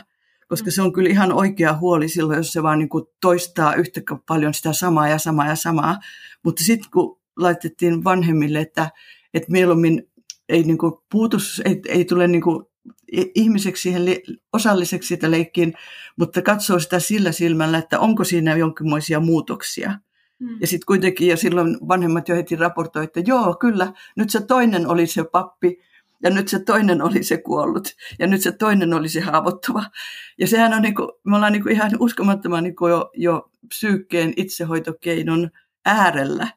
koska 0.47 0.71
se 0.71 0.81
on 0.81 0.93
kyllä 0.93 1.09
ihan 1.09 1.33
oikea 1.33 1.77
huoli 1.77 2.09
silloin, 2.09 2.37
jos 2.37 2.51
se 2.51 2.63
vaan 2.63 2.79
niin 2.79 2.89
kuin 2.89 3.05
toistaa 3.21 3.73
yhtä 3.75 4.01
paljon 4.27 4.53
sitä 4.53 4.73
samaa 4.73 5.07
ja 5.07 5.19
samaa 5.19 5.47
ja 5.47 5.55
samaa. 5.55 5.97
Mutta 6.43 6.63
sitten 6.63 6.91
kun 6.91 7.19
laitettiin 7.37 8.03
vanhemmille, 8.03 8.59
että, 8.59 8.89
että 9.33 9.51
mieluummin 9.51 10.03
ei 10.49 10.63
niin 10.63 10.77
kuin 10.77 10.93
puutu, 11.11 11.37
ei, 11.65 11.81
ei 11.87 12.05
tule 12.05 12.27
niin 12.27 12.41
kuin 12.41 12.65
ihmiseksi 13.35 13.81
siihen 13.81 14.03
osalliseksi 14.53 15.07
sitä 15.07 15.31
leikkiin, 15.31 15.73
mutta 16.17 16.41
katsoo 16.41 16.79
sitä 16.79 16.99
sillä 16.99 17.31
silmällä, 17.31 17.77
että 17.77 17.99
onko 17.99 18.23
siinä 18.23 18.55
jonkinlaisia 18.55 19.19
muutoksia. 19.19 19.99
Mm. 20.39 20.57
Ja 20.61 20.67
sitten 20.67 20.85
kuitenkin, 20.85 21.27
ja 21.27 21.37
silloin 21.37 21.77
vanhemmat 21.87 22.29
jo 22.29 22.35
heti 22.35 22.55
raportoivat, 22.55 23.17
että 23.17 23.29
joo, 23.29 23.55
kyllä, 23.59 23.93
nyt 24.15 24.29
se 24.29 24.41
toinen 24.41 24.87
oli 24.87 25.07
se 25.07 25.23
pappi, 25.23 25.79
ja 26.23 26.29
nyt 26.29 26.47
se 26.47 26.59
toinen 26.59 27.01
oli 27.01 27.23
se 27.23 27.37
kuollut, 27.37 27.87
ja 28.19 28.27
nyt 28.27 28.41
se 28.41 28.51
toinen 28.51 28.93
oli 28.93 29.09
se 29.09 29.19
haavoittuva. 29.19 29.83
Ja 30.39 30.47
sehän 30.47 30.73
on, 30.73 30.81
niin 30.81 30.95
kuin, 30.95 31.09
me 31.25 31.35
ollaan 31.35 31.53
niin 31.53 31.63
kuin 31.63 31.73
ihan 31.73 31.91
uskomattoman 31.99 32.63
niin 32.63 32.75
kuin 32.75 32.89
jo, 32.89 33.09
jo 33.13 33.51
psyykkeen 33.67 34.33
itsehoitokeinon 34.37 35.49
äärellä, 35.85 36.47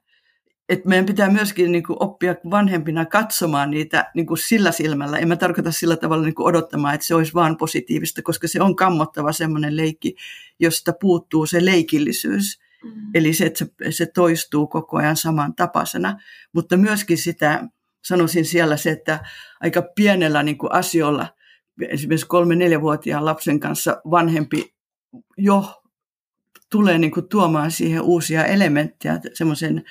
että 0.70 0.88
meidän 0.88 1.06
pitää 1.06 1.30
myöskin 1.30 1.72
niin 1.72 1.82
kuin 1.82 1.96
oppia 2.00 2.34
vanhempina 2.50 3.06
katsomaan 3.06 3.70
niitä 3.70 4.10
niin 4.14 4.26
kuin 4.26 4.38
sillä 4.38 4.72
silmällä. 4.72 5.18
En 5.18 5.28
mä 5.28 5.36
tarkoita 5.36 5.72
sillä 5.72 5.96
tavalla 5.96 6.24
niin 6.24 6.34
kuin 6.34 6.46
odottamaan, 6.46 6.94
että 6.94 7.06
se 7.06 7.14
olisi 7.14 7.34
vaan 7.34 7.56
positiivista, 7.56 8.22
koska 8.22 8.48
se 8.48 8.62
on 8.62 8.76
kammottava 8.76 9.32
semmoinen 9.32 9.76
leikki, 9.76 10.14
josta 10.60 10.92
puuttuu 11.00 11.46
se 11.46 11.64
leikillisyys. 11.64 12.60
Mm. 12.84 12.90
Eli 13.14 13.32
se, 13.32 13.46
että 13.46 13.58
se, 13.58 13.92
se 13.92 14.06
toistuu 14.06 14.66
koko 14.66 14.96
ajan 14.96 15.16
samantapaisena. 15.16 16.18
Mutta 16.52 16.76
myöskin 16.76 17.18
sitä, 17.18 17.68
sanoisin 18.04 18.44
siellä 18.44 18.76
se, 18.76 18.90
että 18.90 19.20
aika 19.60 19.82
pienellä 19.94 20.42
niin 20.42 20.58
kuin 20.58 20.72
asioilla, 20.72 21.34
esimerkiksi 21.88 22.26
kolme-neljävuotiaan 22.26 23.24
lapsen 23.24 23.60
kanssa 23.60 24.00
vanhempi 24.10 24.74
jo 25.38 25.82
tulee 26.70 26.98
niin 26.98 27.10
kuin 27.10 27.28
tuomaan 27.28 27.70
siihen 27.70 28.02
uusia 28.02 28.44
elementtejä, 28.44 29.20
semmoisen 29.34 29.84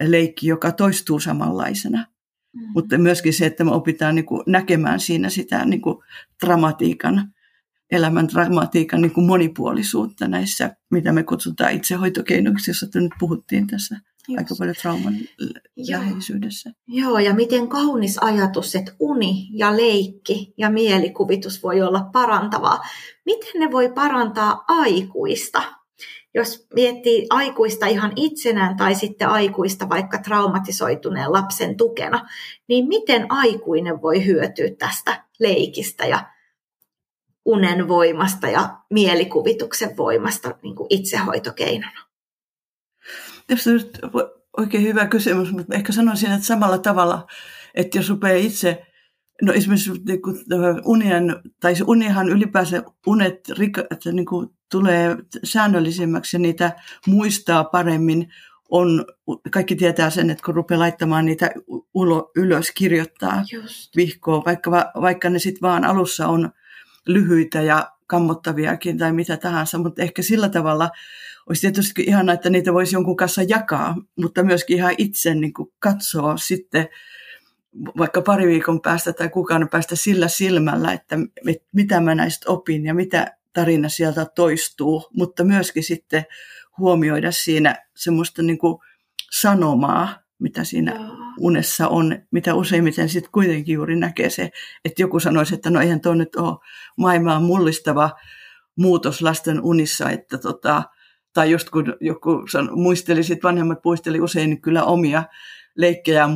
leikki, 0.00 0.46
joka 0.46 0.72
toistuu 0.72 1.20
samanlaisena. 1.20 2.06
Mm. 2.52 2.62
Mutta 2.74 2.98
myöskin 2.98 3.32
se, 3.32 3.46
että 3.46 3.64
me 3.64 3.70
opitaan 3.70 4.14
niin 4.14 4.26
kuin 4.26 4.42
näkemään 4.46 5.00
siinä 5.00 5.28
sitä 5.28 5.64
niin 5.64 5.80
kuin 5.80 5.98
dramatiikan, 6.44 7.34
elämän 7.90 8.28
dramatiikan 8.28 9.02
niin 9.02 9.12
kuin 9.12 9.26
monipuolisuutta 9.26 10.28
näissä, 10.28 10.76
mitä 10.90 11.12
me 11.12 11.22
kutsutaan 11.22 11.72
itsehoitokeinoiksi, 11.72 12.70
josta 12.70 13.00
nyt 13.00 13.12
puhuttiin 13.18 13.66
tässä 13.66 13.96
Just. 14.30 14.38
aika 14.38 14.54
paljon 14.58 14.76
trauman 14.82 15.14
Joo. 15.76 16.00
läheisyydessä. 16.00 16.70
Joo, 16.86 17.18
ja 17.18 17.34
miten 17.34 17.68
kaunis 17.68 18.18
ajatus, 18.18 18.74
että 18.74 18.92
uni 19.00 19.48
ja 19.52 19.76
leikki 19.76 20.54
ja 20.58 20.70
mielikuvitus 20.70 21.62
voi 21.62 21.82
olla 21.82 22.08
parantavaa. 22.12 22.78
Miten 23.26 23.60
ne 23.60 23.72
voi 23.72 23.92
parantaa 23.92 24.64
aikuista? 24.68 25.62
jos 26.34 26.66
miettii 26.74 27.26
aikuista 27.30 27.86
ihan 27.86 28.12
itsenään 28.16 28.76
tai 28.76 28.94
sitten 28.94 29.28
aikuista 29.28 29.88
vaikka 29.88 30.18
traumatisoituneen 30.18 31.32
lapsen 31.32 31.76
tukena, 31.76 32.28
niin 32.68 32.88
miten 32.88 33.26
aikuinen 33.28 34.02
voi 34.02 34.26
hyötyä 34.26 34.70
tästä 34.78 35.24
leikistä 35.38 36.06
ja 36.06 36.30
unen 37.44 37.88
voimasta 37.88 38.48
ja 38.48 38.76
mielikuvituksen 38.90 39.96
voimasta 39.96 40.54
niin 40.62 40.76
kuin 40.76 40.86
itsehoitokeinona? 40.90 42.09
Tässä 43.50 43.70
on 43.70 43.80
oikein 44.56 44.84
hyvä 44.84 45.06
kysymys, 45.06 45.52
mutta 45.52 45.74
ehkä 45.74 45.92
sanoisin, 45.92 46.32
että 46.32 46.46
samalla 46.46 46.78
tavalla, 46.78 47.26
että 47.74 47.98
jos 47.98 48.10
rupeaa 48.10 48.36
itse 48.36 48.86
No 49.42 49.52
esimerkiksi 49.52 49.90
niin 50.06 50.22
kuin, 50.22 50.36
unien, 50.84 51.36
tai 51.60 51.76
se 51.76 51.84
unihan 51.86 52.28
ylipäänsä 52.28 52.82
unet 53.06 53.40
että 53.90 54.12
niin 54.12 54.26
kuin, 54.26 54.48
tulee 54.70 55.16
säännöllisemmäksi 55.44 56.36
ja 56.36 56.40
niitä 56.40 56.72
muistaa 57.06 57.64
paremmin, 57.64 58.28
on, 58.70 59.04
kaikki 59.50 59.76
tietää 59.76 60.10
sen, 60.10 60.30
että 60.30 60.44
kun 60.44 60.54
rupeaa 60.54 60.78
laittamaan 60.78 61.24
niitä 61.24 61.50
ulo, 61.94 62.30
ylös, 62.36 62.70
kirjoittaa 62.70 63.44
Just. 63.52 63.96
vihkoa, 63.96 64.42
vaikka, 64.46 64.70
vaikka 65.00 65.30
ne 65.30 65.38
sitten 65.38 65.62
vaan 65.62 65.84
alussa 65.84 66.28
on 66.28 66.50
lyhyitä 67.06 67.62
ja 67.62 67.90
kammottaviakin 68.06 68.98
tai 68.98 69.12
mitä 69.12 69.36
tahansa, 69.36 69.78
mutta 69.78 70.02
ehkä 70.02 70.22
sillä 70.22 70.48
tavalla 70.48 70.90
olisi 71.50 71.60
tietysti 71.60 72.02
ihanaa, 72.02 72.34
että 72.34 72.50
niitä 72.50 72.74
voisi 72.74 72.96
jonkun 72.96 73.16
kanssa 73.16 73.42
jakaa, 73.42 73.96
mutta 74.16 74.42
myöskin 74.42 74.76
ihan 74.76 74.94
itse 74.98 75.34
niin 75.34 75.52
katsoa 75.78 76.36
sitten 76.36 76.88
vaikka 77.98 78.22
pari 78.22 78.46
viikon 78.46 78.80
päästä 78.80 79.12
tai 79.12 79.28
kuukauden 79.28 79.68
päästä 79.68 79.96
sillä 79.96 80.28
silmällä, 80.28 80.92
että 80.92 81.16
mitä 81.72 82.00
mä 82.00 82.14
näistä 82.14 82.50
opin 82.50 82.84
ja 82.84 82.94
mitä 82.94 83.36
tarina 83.52 83.88
sieltä 83.88 84.26
toistuu, 84.34 85.08
mutta 85.16 85.44
myöskin 85.44 85.84
sitten 85.84 86.24
huomioida 86.78 87.32
siinä 87.32 87.76
semmoista 87.96 88.42
niin 88.42 88.58
kuin 88.58 88.78
sanomaa, 89.30 90.08
mitä 90.38 90.64
siinä 90.64 91.10
unessa 91.38 91.88
on, 91.88 92.18
mitä 92.30 92.54
useimmiten 92.54 93.08
sitten 93.08 93.32
kuitenkin 93.32 93.74
juuri 93.74 93.96
näkee 93.96 94.30
se, 94.30 94.50
että 94.84 95.02
joku 95.02 95.20
sanoisi, 95.20 95.54
että 95.54 95.70
no 95.70 95.80
eihän 95.80 96.00
tuo 96.00 96.14
nyt 96.14 96.36
ole 96.36 96.58
maailmaa 96.96 97.40
mullistava 97.40 98.10
muutos 98.76 99.22
lasten 99.22 99.60
unissa, 99.62 100.10
että 100.10 100.38
tota, 100.38 100.82
tai 101.32 101.50
just 101.50 101.70
kun 101.70 101.96
joku 102.00 102.46
san, 102.50 102.68
muisteli, 102.72 103.22
sit 103.22 103.42
vanhemmat 103.42 103.84
muisteli 103.84 104.20
usein 104.20 104.60
kyllä 104.60 104.84
omia 104.84 105.24
leikkejä 105.76 106.28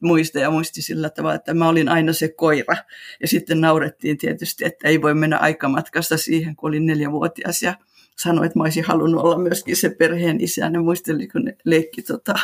muista 0.00 0.38
ja 0.38 0.50
muisti 0.50 0.82
sillä 0.82 1.10
tavalla, 1.10 1.34
että 1.34 1.54
mä 1.54 1.68
olin 1.68 1.88
aina 1.88 2.12
se 2.12 2.28
koira. 2.28 2.76
Ja 3.20 3.28
sitten 3.28 3.60
naurettiin 3.60 4.18
tietysti, 4.18 4.64
että 4.64 4.88
ei 4.88 5.02
voi 5.02 5.14
mennä 5.14 5.38
aikamatkasta 5.38 6.16
siihen, 6.16 6.56
kun 6.56 6.68
olin 6.68 6.86
neljävuotias 6.86 7.62
ja 7.62 7.74
sanoi, 8.16 8.46
että 8.46 8.58
mä 8.58 8.62
olisin 8.62 8.84
halunnut 8.84 9.22
olla 9.22 9.38
myöskin 9.38 9.76
se 9.76 9.90
perheen 9.90 10.40
isä. 10.40 10.70
Ne 10.70 10.78
muisteli, 10.78 11.28
kun 11.28 11.44
ne 11.44 11.56
leikki, 11.64 12.02
tota, 12.02 12.34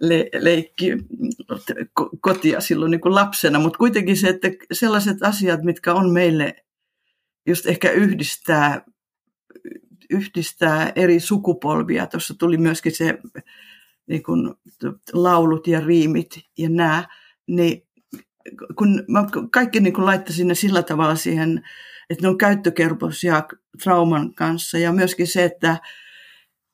le, 0.00 0.28
leikki 0.34 0.92
kotia 2.20 2.60
silloin 2.60 2.90
niin 2.90 3.00
kuin 3.00 3.14
lapsena. 3.14 3.58
Mutta 3.58 3.78
kuitenkin 3.78 4.16
se, 4.16 4.28
että 4.28 4.48
sellaiset 4.72 5.22
asiat, 5.22 5.62
mitkä 5.62 5.94
on 5.94 6.10
meille 6.10 6.56
just 7.46 7.66
ehkä 7.66 7.90
yhdistää, 7.90 8.84
yhdistää 10.10 10.92
eri 10.96 11.20
sukupolvia. 11.20 12.06
Tuossa 12.06 12.34
tuli 12.38 12.56
myöskin 12.56 12.92
se 12.92 13.18
niin 14.06 14.22
kuin, 14.22 14.54
laulut 15.12 15.66
ja 15.66 15.80
riimit 15.80 16.38
ja 16.58 16.68
nämä, 16.68 17.04
niin 17.46 17.82
kun 18.76 19.04
mä 19.08 19.24
kaikki 19.52 19.80
niin 19.80 19.92
kuin 19.92 20.06
laittaisin 20.06 20.48
ne 20.48 20.54
sillä 20.54 20.82
tavalla 20.82 21.14
siihen, 21.14 21.62
että 22.10 22.22
ne 22.22 22.28
on 22.28 22.38
käyttökelpoisia 22.38 23.42
trauman 23.82 24.34
kanssa. 24.34 24.78
Ja 24.78 24.92
myöskin 24.92 25.26
se, 25.26 25.44
että, 25.44 25.76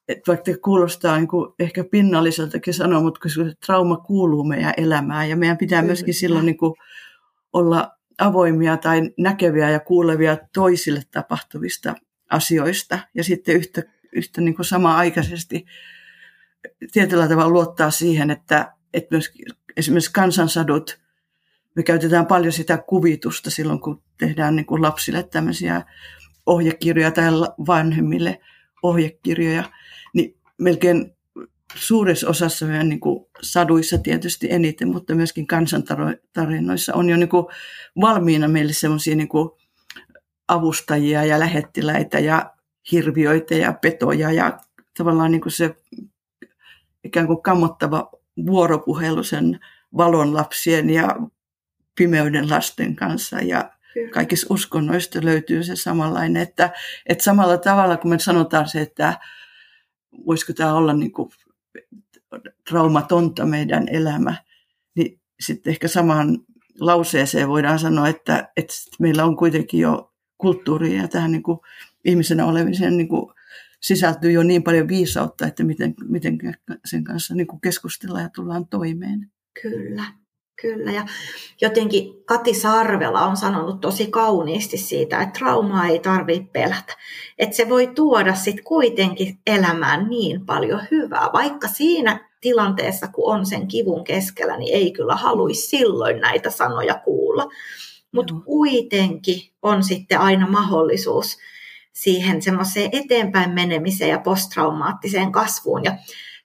että 0.08 0.32
vaikka 0.32 0.52
kuulostaa 0.64 1.16
niin 1.16 1.28
kuin 1.28 1.54
ehkä 1.58 1.84
pinnalliseltakin 1.84 2.74
sanoa, 2.74 3.00
mutta 3.00 3.20
koska 3.20 3.42
trauma 3.66 3.96
kuuluu 3.96 4.44
meidän 4.44 4.74
elämään. 4.76 5.28
Ja 5.28 5.36
meidän 5.36 5.58
pitää 5.58 5.82
myöskin 5.82 6.14
silloin 6.14 6.46
niin 6.46 6.58
kuin 6.58 6.74
olla 7.52 7.90
avoimia 8.18 8.76
tai 8.76 9.10
näkeviä 9.18 9.70
ja 9.70 9.80
kuulevia 9.80 10.38
toisille 10.54 11.02
tapahtuvista 11.10 11.94
asioista 12.30 12.98
ja 13.14 13.24
sitten 13.24 13.56
yhtä, 13.56 13.82
yhtä 14.12 14.40
niin 14.40 14.54
kuin 14.54 14.66
sama-aikaisesti 14.66 15.66
tietyllä 16.92 17.28
tavalla 17.28 17.52
luottaa 17.52 17.90
siihen, 17.90 18.30
että, 18.30 18.72
että 18.94 19.08
myös 19.10 19.32
esimerkiksi 19.76 20.12
kansansadut, 20.12 20.98
me 21.76 21.82
käytetään 21.82 22.26
paljon 22.26 22.52
sitä 22.52 22.78
kuvitusta 22.78 23.50
silloin, 23.50 23.80
kun 23.80 24.02
tehdään 24.18 24.56
niin 24.56 24.66
kuin 24.66 24.82
lapsille 24.82 25.22
tämmöisiä 25.22 25.82
ohjekirjoja 26.46 27.10
tai 27.10 27.24
vanhemmille 27.66 28.40
ohjekirjoja, 28.82 29.64
niin 30.14 30.36
melkein 30.58 31.16
suuressa 31.74 32.28
osassa 32.28 32.66
meidän 32.66 32.88
niin 32.88 33.00
kuin 33.00 33.26
saduissa 33.42 33.98
tietysti 33.98 34.46
eniten, 34.50 34.88
mutta 34.88 35.14
myöskin 35.14 35.46
kansantarinoissa 35.46 36.94
on 36.94 37.10
jo 37.10 37.16
niin 37.16 37.28
kuin 37.28 37.46
valmiina 38.00 38.48
meille 38.48 38.72
semmoisia 38.72 39.16
niin 39.16 39.28
avustajia 40.48 41.24
ja 41.24 41.40
lähettiläitä 41.40 42.18
ja 42.18 42.54
hirviöitä 42.92 43.54
ja 43.54 43.72
petoja 43.72 44.32
ja 44.32 44.58
tavallaan 44.98 45.30
niin 45.30 45.40
kuin 45.40 45.52
se 45.52 45.76
ikään 47.04 47.26
kuin 47.26 47.42
kammottava 47.42 48.10
vuoropuhelu 48.46 49.22
sen 49.22 49.60
valon 49.96 50.34
lapsien 50.34 50.90
ja 50.90 51.16
pimeyden 51.94 52.50
lasten 52.50 52.96
kanssa. 52.96 53.40
Ja 53.40 53.70
kaikissa 54.14 54.46
uskonnoista 54.50 55.18
löytyy 55.22 55.62
se 55.62 55.76
samanlainen, 55.76 56.42
että, 56.42 56.70
että 57.06 57.24
samalla 57.24 57.58
tavalla 57.58 57.96
kun 57.96 58.10
me 58.10 58.18
sanotaan 58.18 58.68
se, 58.68 58.80
että 58.80 59.18
voisiko 60.26 60.52
tämä 60.52 60.74
olla 60.74 60.92
niin 60.92 61.12
kuin 61.12 61.30
traumatonta 62.68 63.46
meidän 63.46 63.88
elämä, 63.88 64.34
niin 64.94 65.20
sitten 65.40 65.70
ehkä 65.70 65.88
samaan 65.88 66.38
lauseeseen 66.80 67.48
voidaan 67.48 67.78
sanoa, 67.78 68.08
että, 68.08 68.48
että 68.56 68.74
meillä 69.00 69.24
on 69.24 69.36
kuitenkin 69.36 69.80
jo 69.80 70.13
kulttuuria 70.38 71.02
ja 71.02 71.08
tähän 71.08 71.32
niin 71.32 71.42
kuin 71.42 71.58
ihmisenä 72.04 72.46
olemiseen 72.46 72.96
niin 72.96 73.08
kuin 73.08 73.32
sisältyy 73.80 74.32
jo 74.32 74.42
niin 74.42 74.62
paljon 74.62 74.88
viisautta, 74.88 75.46
että 75.46 75.64
miten, 75.64 75.94
miten 76.04 76.38
sen 76.84 77.04
kanssa 77.04 77.34
niin 77.34 77.46
kuin 77.46 77.60
keskustellaan 77.60 78.22
ja 78.22 78.30
tullaan 78.34 78.68
toimeen. 78.68 79.30
Kyllä. 79.62 80.04
Kyllä, 80.62 80.92
ja 80.92 81.06
jotenkin 81.60 82.24
Kati 82.24 82.54
Sarvela 82.54 83.26
on 83.26 83.36
sanonut 83.36 83.80
tosi 83.80 84.06
kauniisti 84.06 84.76
siitä, 84.76 85.20
että 85.20 85.38
traumaa 85.38 85.86
ei 85.86 85.98
tarvitse 85.98 86.48
pelätä. 86.52 86.96
Että 87.38 87.56
se 87.56 87.68
voi 87.68 87.86
tuoda 87.86 88.34
sitten 88.34 88.64
kuitenkin 88.64 89.38
elämään 89.46 90.08
niin 90.10 90.46
paljon 90.46 90.80
hyvää, 90.90 91.30
vaikka 91.32 91.68
siinä 91.68 92.30
tilanteessa, 92.40 93.08
kun 93.08 93.34
on 93.34 93.46
sen 93.46 93.68
kivun 93.68 94.04
keskellä, 94.04 94.56
niin 94.56 94.74
ei 94.74 94.92
kyllä 94.92 95.16
haluaisi 95.16 95.66
silloin 95.66 96.20
näitä 96.20 96.50
sanoja 96.50 96.94
kuulla. 96.94 97.48
Mutta 98.14 98.34
kuitenkin 98.44 99.40
on 99.62 99.84
sitten 99.84 100.20
aina 100.20 100.46
mahdollisuus 100.48 101.38
siihen 101.92 102.42
semmoiseen 102.42 102.90
eteenpäin 102.92 103.50
menemiseen 103.50 104.10
ja 104.10 104.18
posttraumaattiseen 104.18 105.32
kasvuun. 105.32 105.84
Ja 105.84 105.96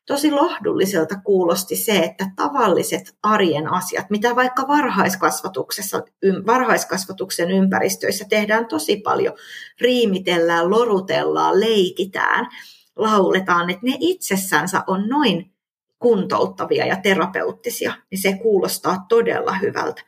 tosi 0.06 0.32
lohdulliselta 0.32 1.16
kuulosti 1.26 1.76
se, 1.76 1.98
että 1.98 2.32
tavalliset 2.36 3.16
arjen 3.24 3.74
asiat, 3.74 4.10
mitä 4.10 4.36
vaikka 4.36 4.68
varhaiskasvatuksessa, 4.68 6.02
varhaiskasvatuksen 6.46 7.52
ympäristöissä 7.52 8.26
tehdään 8.30 8.68
tosi 8.68 8.98
paljon, 8.98 9.34
riimitellään, 9.82 10.70
lorutellaan, 10.70 11.60
leikitään, 11.60 12.48
lauletaan, 12.96 13.70
että 13.70 13.86
ne 13.86 13.98
itsessänsä 14.00 14.84
on 14.88 15.08
noin 15.08 15.52
kuntouttavia 16.00 16.86
ja 16.86 16.98
terapeuttisia, 17.04 17.94
niin 18.12 18.22
se 18.22 18.38
kuulostaa 18.42 19.06
todella 19.10 19.54
hyvältä. 19.54 20.02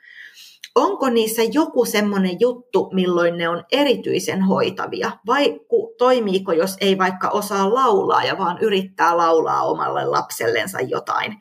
Onko 0.76 1.10
niissä 1.10 1.42
joku 1.54 1.86
semmoinen 1.86 2.40
juttu, 2.40 2.90
milloin 2.94 3.38
ne 3.38 3.50
on 3.50 3.64
erityisen 3.72 4.42
hoitavia? 4.42 5.12
Vai 5.28 5.60
toimiiko, 5.98 6.54
jos 6.54 6.78
ei 6.82 6.98
vaikka 6.98 7.30
osaa 7.30 7.74
laulaa 7.74 8.24
ja 8.24 8.38
vaan 8.38 8.58
yrittää 8.62 9.18
laulaa 9.18 9.64
omalle 9.64 10.06
lapsellensa 10.06 10.80
jotain, 10.80 11.38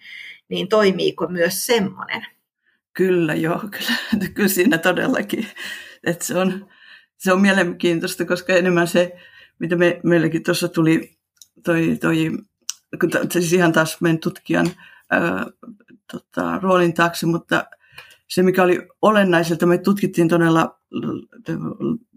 niin 0.49 0.69
toimiiko 0.69 1.27
myös 1.27 1.67
semmoinen? 1.67 2.27
Kyllä 2.93 3.35
joo, 3.35 3.59
kyllä, 3.59 4.29
kyllä 4.35 4.49
siinä 4.49 4.79
todellakin. 4.79 5.47
Että 6.05 6.25
se, 6.25 6.39
on, 6.39 6.69
se 7.17 7.33
on 7.33 7.41
mielenkiintoista, 7.41 8.25
koska 8.25 8.53
enemmän 8.53 8.89
se, 8.89 9.17
mitä 9.59 9.77
me, 9.77 10.01
meilläkin 10.05 10.43
tuossa 10.43 10.69
tuli, 10.69 11.11
toi, 11.65 11.99
toi, 12.01 12.17
siis 13.31 13.53
ihan 13.53 13.73
taas 13.73 14.01
meidän 14.01 14.19
tutkijan 14.19 14.67
ää, 15.11 15.47
tota, 16.13 16.59
roolin 16.63 16.95
taakse, 16.95 17.27
mutta 17.27 17.65
se, 18.31 18.43
mikä 18.43 18.63
oli 18.63 18.89
olennaiselta, 19.03 19.67
me 19.67 19.79
tutkittiin 19.79 20.29
todella 20.29 20.81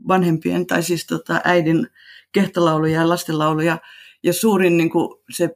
vanhempien, 0.07 0.67
tai 0.67 0.83
siis 0.83 1.05
tota, 1.05 1.41
äidin 1.43 1.87
kehtolauluja 2.31 3.01
ja 3.01 3.09
lastenlauluja, 3.09 3.77
ja 4.23 4.33
suurin 4.33 4.77
niin 4.77 4.89
kuin, 4.89 5.19
se, 5.29 5.49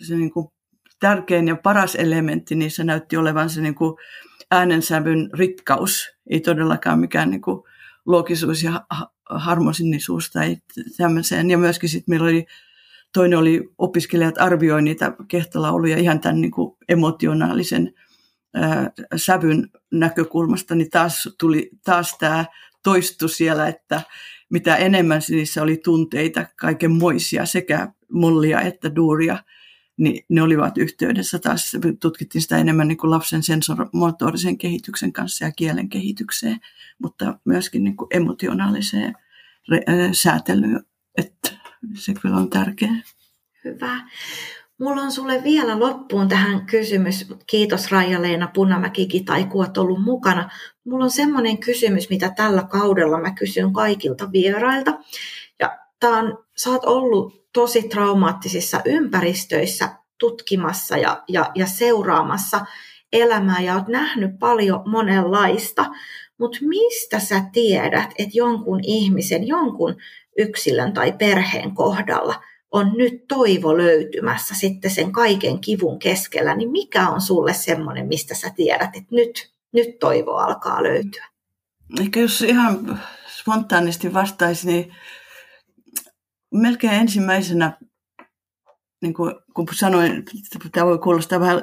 se 0.00 0.16
niin 0.16 0.30
kuin, 0.30 0.48
tärkein 1.00 1.48
ja 1.48 1.56
paras 1.56 1.94
elementti 1.94 2.54
niissä 2.54 2.84
näytti 2.84 3.16
olevan 3.16 3.50
se 3.50 3.60
niin 3.60 3.74
kuin, 3.74 3.94
äänensävyn 4.50 5.30
rikkaus, 5.34 6.08
ei 6.30 6.40
todellakaan 6.40 6.98
mikään 6.98 7.30
niin 7.30 7.42
kuin, 7.42 7.62
loogisuus 8.06 8.62
ja 8.62 8.86
harmosinisuus 9.30 10.30
tai 10.30 10.56
tämmöiseen. 10.96 11.50
Ja 11.50 11.58
myöskin 11.58 11.88
sitten 11.88 12.12
meillä 12.12 12.24
oli, 12.24 12.46
toinen 13.12 13.38
oli 13.38 13.70
opiskelijat 13.78 14.38
arvioi 14.38 14.82
niitä 14.82 15.12
kehtolauluja 15.28 15.96
ihan 15.98 16.20
tämän 16.20 16.40
niin 16.40 16.50
kuin, 16.50 16.76
emotionaalisen 16.88 17.94
sävyn 19.16 19.68
näkökulmasta, 19.90 20.74
niin 20.74 20.90
taas 20.90 21.28
tuli 21.38 21.70
taas 21.84 22.16
tämä 22.18 22.44
toistu 22.82 23.28
siellä, 23.28 23.68
että 23.68 24.02
mitä 24.50 24.76
enemmän 24.76 25.22
niissä 25.28 25.62
oli 25.62 25.76
tunteita, 25.76 26.46
kaikenmoisia, 26.56 27.46
sekä 27.46 27.88
mollia 28.12 28.60
että 28.60 28.96
duuria, 28.96 29.44
niin 29.96 30.24
ne 30.28 30.42
olivat 30.42 30.78
yhteydessä 30.78 31.38
taas, 31.38 31.72
tutkittiin 32.00 32.42
sitä 32.42 32.58
enemmän 32.58 32.88
niin 32.88 32.98
kuin 32.98 33.10
lapsen 33.10 33.42
sensormotorisen 33.42 34.58
kehityksen 34.58 35.12
kanssa 35.12 35.44
ja 35.44 35.52
kielen 35.52 35.88
kehitykseen, 35.88 36.60
mutta 37.02 37.38
myöskin 37.44 37.84
niin 37.84 37.96
kuin 37.96 38.08
emotionaaliseen 38.10 39.14
säätelyyn, 40.12 40.84
että 41.18 41.50
se 41.94 42.14
kyllä 42.14 42.36
on 42.36 42.50
tärkeää. 42.50 43.02
Hyvä. 43.64 44.08
Mulla 44.78 45.02
on 45.02 45.12
sulle 45.12 45.44
vielä 45.44 45.80
loppuun 45.80 46.28
tähän 46.28 46.66
kysymys. 46.66 47.26
Kiitos 47.46 47.90
Raija-Leena 47.90 48.50
Punamäki 48.54 49.22
tai 49.24 49.44
kun 49.44 49.64
olet 49.64 49.78
ollut 49.78 50.02
mukana. 50.02 50.50
Mulla 50.84 51.04
on 51.04 51.10
semmoinen 51.10 51.58
kysymys, 51.58 52.10
mitä 52.10 52.32
tällä 52.36 52.62
kaudella 52.62 53.20
mä 53.20 53.34
kysyn 53.34 53.72
kaikilta 53.72 54.32
vierailta. 54.32 54.98
Ja 55.60 55.78
tää 56.00 56.10
on, 56.10 56.44
sä 56.56 56.70
oot 56.70 56.84
ollut 56.84 57.50
tosi 57.52 57.82
traumaattisissa 57.82 58.80
ympäristöissä 58.84 59.88
tutkimassa 60.18 60.96
ja, 60.96 61.22
ja, 61.28 61.50
ja 61.54 61.66
seuraamassa 61.66 62.66
elämää 63.12 63.60
ja 63.60 63.74
oot 63.74 63.88
nähnyt 63.88 64.38
paljon 64.38 64.90
monenlaista. 64.90 65.86
Mutta 66.38 66.58
mistä 66.62 67.18
sä 67.18 67.42
tiedät, 67.52 68.10
että 68.18 68.38
jonkun 68.38 68.80
ihmisen, 68.82 69.46
jonkun 69.46 69.96
yksilön 70.38 70.92
tai 70.92 71.12
perheen 71.12 71.74
kohdalla– 71.74 72.42
on 72.72 72.92
nyt 72.96 73.28
toivo 73.28 73.76
löytymässä 73.76 74.54
sitten 74.54 74.90
sen 74.90 75.12
kaiken 75.12 75.60
kivun 75.60 75.98
keskellä, 75.98 76.54
niin 76.54 76.70
mikä 76.70 77.08
on 77.08 77.20
sulle 77.20 77.54
semmoinen, 77.54 78.06
mistä 78.06 78.34
sä 78.34 78.50
tiedät, 78.56 78.96
että 78.96 79.14
nyt, 79.14 79.52
nyt 79.72 79.98
toivo 79.98 80.32
alkaa 80.36 80.82
löytyä? 80.82 81.26
Ehkä 82.00 82.20
jos 82.20 82.42
ihan 82.42 83.00
spontaanisti 83.40 84.14
vastaisi, 84.14 84.66
niin 84.66 84.94
melkein 86.54 86.92
ensimmäisenä, 86.94 87.78
niin 89.02 89.14
kuin, 89.14 89.34
kun 89.54 89.66
sanoin, 89.74 90.24
tämä 90.72 90.86
voi 90.86 90.98
kuulostaa 90.98 91.40
vähän, 91.40 91.62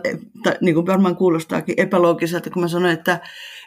niin 0.61 0.75
kuin 0.75 0.85
varmaan 0.85 1.15
kuulostaakin 1.15 1.75
epäloogiselta, 1.77 2.49
kun 2.49 2.61
mä 2.61 2.67
sanoin, 2.67 2.93
että, 2.93 3.19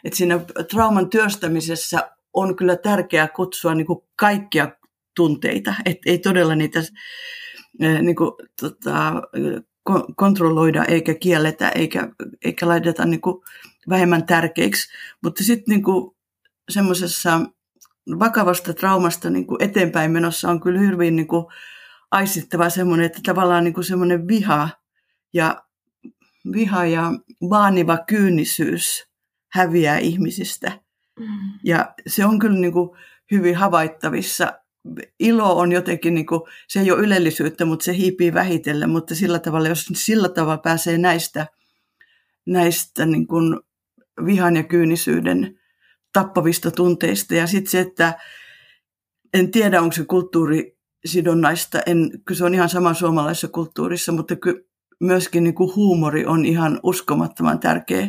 että 0.03 0.17
siinä 0.17 0.39
trauman 0.71 1.09
työstämisessä 1.09 2.11
on 2.33 2.55
kyllä 2.55 2.75
tärkeää 2.75 3.27
kutsua 3.27 3.75
niin 3.75 3.87
kuin 3.87 3.99
kaikkia 4.15 4.71
tunteita, 5.15 5.73
että 5.85 6.09
ei 6.09 6.17
todella 6.17 6.55
niitä 6.55 6.79
niin 8.01 8.15
kuin, 8.15 8.31
tota, 8.61 9.13
kontrolloida 10.15 10.85
eikä 10.85 11.13
kielletä 11.13 11.69
eikä, 11.69 12.09
eikä 12.45 12.67
laiteta 12.67 13.05
niin 13.05 13.21
kuin, 13.21 13.43
vähemmän 13.89 14.25
tärkeiksi. 14.25 14.89
Mutta 15.23 15.43
sitten 15.43 15.75
niin 15.75 15.83
semmoisessa 16.69 17.41
vakavasta 18.19 18.73
traumasta 18.73 19.29
niin 19.29 19.47
kuin 19.47 19.63
eteenpäin 19.63 20.11
menossa 20.11 20.49
on 20.49 20.61
kyllä 20.61 20.79
hyvin 20.79 21.15
niin 21.15 21.27
kuin, 21.27 21.45
aistittava 22.11 22.69
semmoinen, 22.69 23.05
että 23.05 23.19
tavallaan 23.25 23.63
niin 23.63 23.73
kuin 23.73 23.83
semmoinen 23.83 24.27
viha 24.27 24.69
ja, 25.33 25.63
viha 26.51 26.85
ja 26.85 27.11
vaaniva 27.49 27.97
kyynisyys 27.97 29.07
häviää 29.51 29.97
ihmisistä. 29.97 30.71
Mm. 31.19 31.25
Ja 31.63 31.93
se 32.07 32.25
on 32.25 32.39
kyllä 32.39 32.59
niin 32.59 32.73
kuin 32.73 32.89
hyvin 33.31 33.55
havaittavissa 33.55 34.58
ilo 35.19 35.57
on 35.57 35.71
jotenkin, 35.71 36.13
niin 36.13 36.25
kuin, 36.25 36.41
se 36.67 36.79
ei 36.79 36.91
ole 36.91 37.01
ylellisyyttä, 37.01 37.65
mutta 37.65 37.85
se 37.85 37.97
hiipii 37.97 38.33
vähitellen, 38.33 38.89
mutta 38.89 39.15
sillä 39.15 39.39
tavalla, 39.39 39.67
jos 39.67 39.85
sillä 39.93 40.29
tavalla 40.29 40.57
pääsee 40.57 40.97
näistä, 40.97 41.47
näistä 42.45 43.05
niin 43.05 43.27
kuin 43.27 43.59
vihan 44.25 44.55
ja 44.55 44.63
kyynisyyden 44.63 45.59
tappavista 46.13 46.71
tunteista. 46.71 47.35
Ja 47.35 47.47
sitten 47.47 47.71
se, 47.71 47.79
että 47.79 48.13
en 49.33 49.51
tiedä, 49.51 49.81
onko 49.81 49.91
se 49.91 50.05
kulttuurisidonnaista, 50.05 51.81
en, 51.85 52.09
kyllä 52.25 52.37
se 52.37 52.45
on 52.45 52.53
ihan 52.53 52.69
sama 52.69 52.93
suomalaisessa 52.93 53.47
kulttuurissa, 53.47 54.11
mutta 54.11 54.35
ky, 54.35 54.69
myöskin 54.99 55.43
niin 55.43 55.55
kuin 55.55 55.75
huumori 55.75 56.25
on 56.25 56.45
ihan 56.45 56.79
uskomattoman 56.83 57.59
tärkeä 57.59 58.07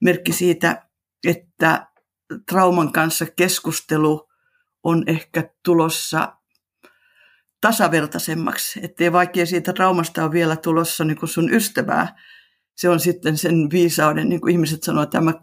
merkki 0.00 0.32
siitä, 0.32 0.86
että 1.26 1.86
trauman 2.50 2.92
kanssa 2.92 3.26
keskustelu 3.36 4.29
on 4.82 5.04
ehkä 5.06 5.50
tulossa 5.62 6.36
tasavertaisemmaksi, 7.60 8.80
ettei 8.82 9.12
vaikea 9.12 9.46
siitä 9.46 9.72
traumasta 9.72 10.24
on 10.24 10.32
vielä 10.32 10.56
tulossa 10.56 11.04
niin 11.04 11.18
kuin 11.18 11.30
sun 11.30 11.54
ystävää, 11.54 12.16
se 12.76 12.88
on 12.88 13.00
sitten 13.00 13.38
sen 13.38 13.68
viisauden, 13.72 14.28
niin 14.28 14.40
kuin 14.40 14.52
ihmiset 14.52 14.82
sanoo, 14.82 15.02
että 15.02 15.20
mä 15.20 15.34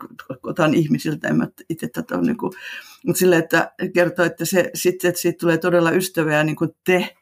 otan 0.44 0.74
ihmisiltä, 0.74 1.28
en 1.28 1.38
mä 1.38 1.48
itse 1.70 1.88
tätä 1.88 2.16
ole, 2.16 2.24
niin 2.24 2.38
kuin, 2.38 2.54
mutta 3.06 3.20
sille, 3.20 3.38
että 3.38 3.72
kertoo, 3.94 4.26
että 4.26 4.46
se, 4.46 4.72
sitten, 4.74 5.10
että 5.10 5.22
siitä 5.22 5.38
tulee 5.40 5.58
todella 5.58 5.92
ystävää, 5.92 6.44
niin 6.44 6.56
kuin 6.56 6.70
te 6.86 7.16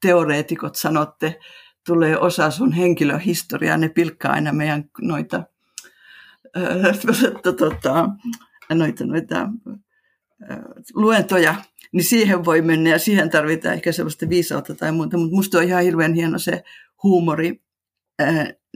teoreetikot 0.00 0.76
sanotte, 0.76 1.38
tulee 1.86 2.18
osa 2.18 2.50
sun 2.50 2.72
henkilöhistoriaa, 2.72 3.76
ne 3.76 3.88
pilkkaa 3.88 4.32
aina 4.32 4.52
meidän 4.52 4.84
noita, 5.00 5.42
äh, 6.56 6.98
tota, 7.58 8.08
noita, 8.74 9.06
noita 9.06 9.48
luentoja, 10.94 11.54
niin 11.92 12.04
siihen 12.04 12.44
voi 12.44 12.62
mennä 12.62 12.90
ja 12.90 12.98
siihen 12.98 13.30
tarvitaan 13.30 13.74
ehkä 13.74 13.92
sellaista 13.92 14.28
viisautta 14.28 14.74
tai 14.74 14.92
muuta, 14.92 15.16
mutta 15.16 15.36
musta 15.36 15.58
on 15.58 15.64
ihan 15.64 15.82
hirveän 15.82 16.14
hieno 16.14 16.38
se 16.38 16.64
huumori, 17.02 17.60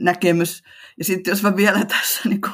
näkemys. 0.01 0.63
Ja 0.97 1.03
sitten 1.05 1.31
jos 1.31 1.43
mä 1.43 1.55
vielä 1.55 1.85
tässä 1.99 2.29
niin 2.29 2.41
kuin, 2.41 2.53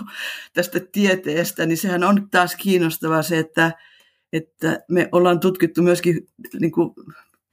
tästä 0.53 0.79
tieteestä, 0.91 1.65
niin 1.65 1.77
sehän 1.77 2.03
on 2.03 2.29
taas 2.29 2.55
kiinnostavaa 2.55 3.23
se, 3.23 3.37
että, 3.37 3.71
että 4.33 4.79
me 4.89 5.09
ollaan 5.11 5.39
tutkittu 5.39 5.81
myöskin 5.81 6.27
niin 6.59 6.71
kuin, 6.71 6.93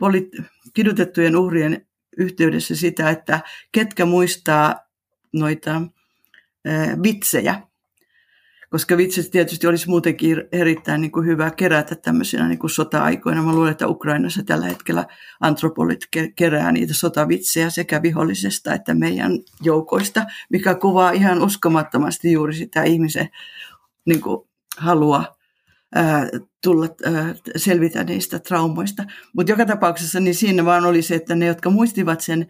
poli- 0.03 0.45
kidutettujen 0.75 1.37
uhrien 1.37 1.87
yhteydessä 2.17 2.77
sitä, 2.77 3.11
että 3.11 3.41
ketkä 3.73 4.05
muistaa 4.05 4.81
noita 5.33 5.83
ää, 6.65 7.03
vitsejä 7.03 7.63
koska 8.71 8.97
vitsit 8.97 9.31
tietysti 9.31 9.67
olisi 9.67 9.89
muutenkin 9.89 10.45
erittäin 10.53 11.01
niin 11.01 11.13
kuin 11.13 11.27
hyvä 11.27 11.51
kerätä 11.51 11.95
tämmöisenä 11.95 12.49
niin 12.49 12.59
kuin 12.59 12.71
sota-aikoina. 12.71 13.43
Mä 13.43 13.53
luulen, 13.53 13.71
että 13.71 13.89
Ukrainassa 13.89 14.43
tällä 14.43 14.67
hetkellä 14.67 15.07
antropolit 15.41 16.01
kerää 16.37 16.73
niitä 16.73 16.95
sotavitsejä 16.95 17.71
sekä 17.71 18.03
vihollisesta 18.03 18.75
että 18.75 18.95
meidän 18.95 19.39
joukoista, 19.63 20.25
mikä 20.51 20.75
kuvaa 20.75 21.11
ihan 21.11 21.43
uskomattomasti 21.43 22.33
juuri 22.33 22.55
sitä 22.55 22.83
ihmisen 22.83 23.29
niin 24.07 24.21
kuin, 24.21 24.49
halua 24.79 25.25
ää, 25.95 26.29
tulla 26.63 26.89
ää, 27.05 27.35
selvitä 27.57 28.05
niistä 28.05 28.39
traumoista. 28.39 29.05
Mutta 29.37 29.53
joka 29.53 29.67
tapauksessa 29.67 30.21
niin 30.21 30.35
siinä 30.35 30.65
vaan 30.65 30.87
oli 30.87 31.03
se, 31.03 31.15
että 31.15 31.35
ne, 31.35 31.47
jotka 31.47 31.71
muistivat 31.71 32.21
sen 32.21 32.47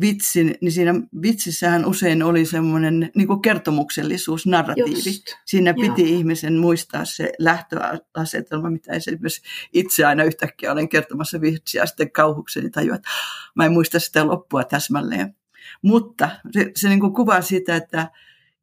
vitsin, 0.00 0.54
niin 0.60 0.72
siinä 0.72 0.94
vitsissähän 1.22 1.86
usein 1.86 2.22
oli 2.22 2.46
semmoinen 2.46 3.10
niin 3.16 3.42
kertomuksellisuus, 3.42 4.46
narratiivi. 4.46 5.08
Just. 5.08 5.24
Siinä 5.46 5.74
piti 5.74 6.02
Joo. 6.02 6.18
ihmisen 6.18 6.54
muistaa 6.54 7.04
se 7.04 7.32
lähtöasetelma, 7.38 8.70
mitä 8.70 8.92
esimerkiksi 8.92 9.42
itse 9.72 10.04
aina 10.04 10.24
yhtäkkiä 10.24 10.72
olen 10.72 10.88
kertomassa 10.88 11.40
vitsiä, 11.40 11.86
sitten 11.86 12.12
kauhukseni 12.12 12.70
tajua, 12.70 12.94
että 12.94 13.08
mä 13.54 13.64
en 13.64 13.72
muista 13.72 13.98
sitä 14.00 14.26
loppua 14.26 14.64
täsmälleen. 14.64 15.34
Mutta 15.82 16.30
se, 16.52 16.70
se 16.76 16.88
niin 16.88 17.00
kuin 17.00 17.14
kuvaa 17.14 17.42
sitä, 17.42 17.76
että, 17.76 18.10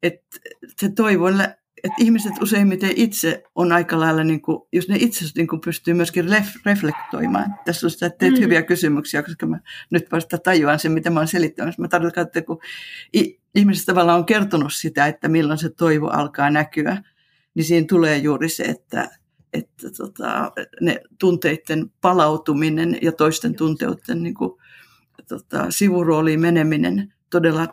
että 0.02 0.38
se 0.76 0.88
toivon 0.88 1.38
että 1.84 1.96
ihmiset 1.98 2.32
useimmiten 2.42 2.92
itse 2.96 3.42
on 3.54 3.72
aika 3.72 4.00
lailla, 4.00 4.24
niin 4.24 4.42
kuin, 4.42 4.58
jos 4.72 4.88
ne 4.88 4.96
itse 4.98 5.24
niin 5.36 5.46
kuin 5.46 5.60
pystyy 5.60 5.94
myöskin 5.94 6.28
ref, 6.28 6.46
reflektoimaan. 6.66 7.54
Tässä 7.64 7.86
on 7.86 7.90
sitä, 7.90 8.06
että 8.06 8.18
teet 8.18 8.34
mm. 8.34 8.40
hyviä 8.40 8.62
kysymyksiä, 8.62 9.22
koska 9.22 9.46
mä 9.46 9.58
nyt 9.90 10.12
vasta 10.12 10.38
tajuan 10.38 10.78
sen, 10.78 10.92
mitä 10.92 11.10
mä 11.10 11.20
oon 11.20 11.28
selittänyt. 11.28 11.78
Mä 11.78 11.88
tarkoitan, 11.88 12.26
että 12.26 12.42
kun 12.42 12.58
ihmiset 13.54 13.86
tavallaan 13.86 14.18
on 14.18 14.26
kertonut 14.26 14.72
sitä, 14.72 15.06
että 15.06 15.28
milloin 15.28 15.58
se 15.58 15.68
toivo 15.68 16.08
alkaa 16.08 16.50
näkyä, 16.50 17.02
niin 17.54 17.64
siinä 17.64 17.86
tulee 17.88 18.18
juuri 18.18 18.48
se, 18.48 18.62
että, 18.62 19.10
että 19.52 19.90
tota, 19.96 20.52
ne 20.80 21.00
tunteiden 21.18 21.90
palautuminen 22.00 22.98
ja 23.02 23.12
toisten 23.12 23.54
tunteiden 23.54 24.22
niin 24.22 24.34
kuin, 24.34 24.60
tota, 25.28 25.70
sivurooliin 25.70 26.40
meneminen, 26.40 27.14
todella 27.30 27.68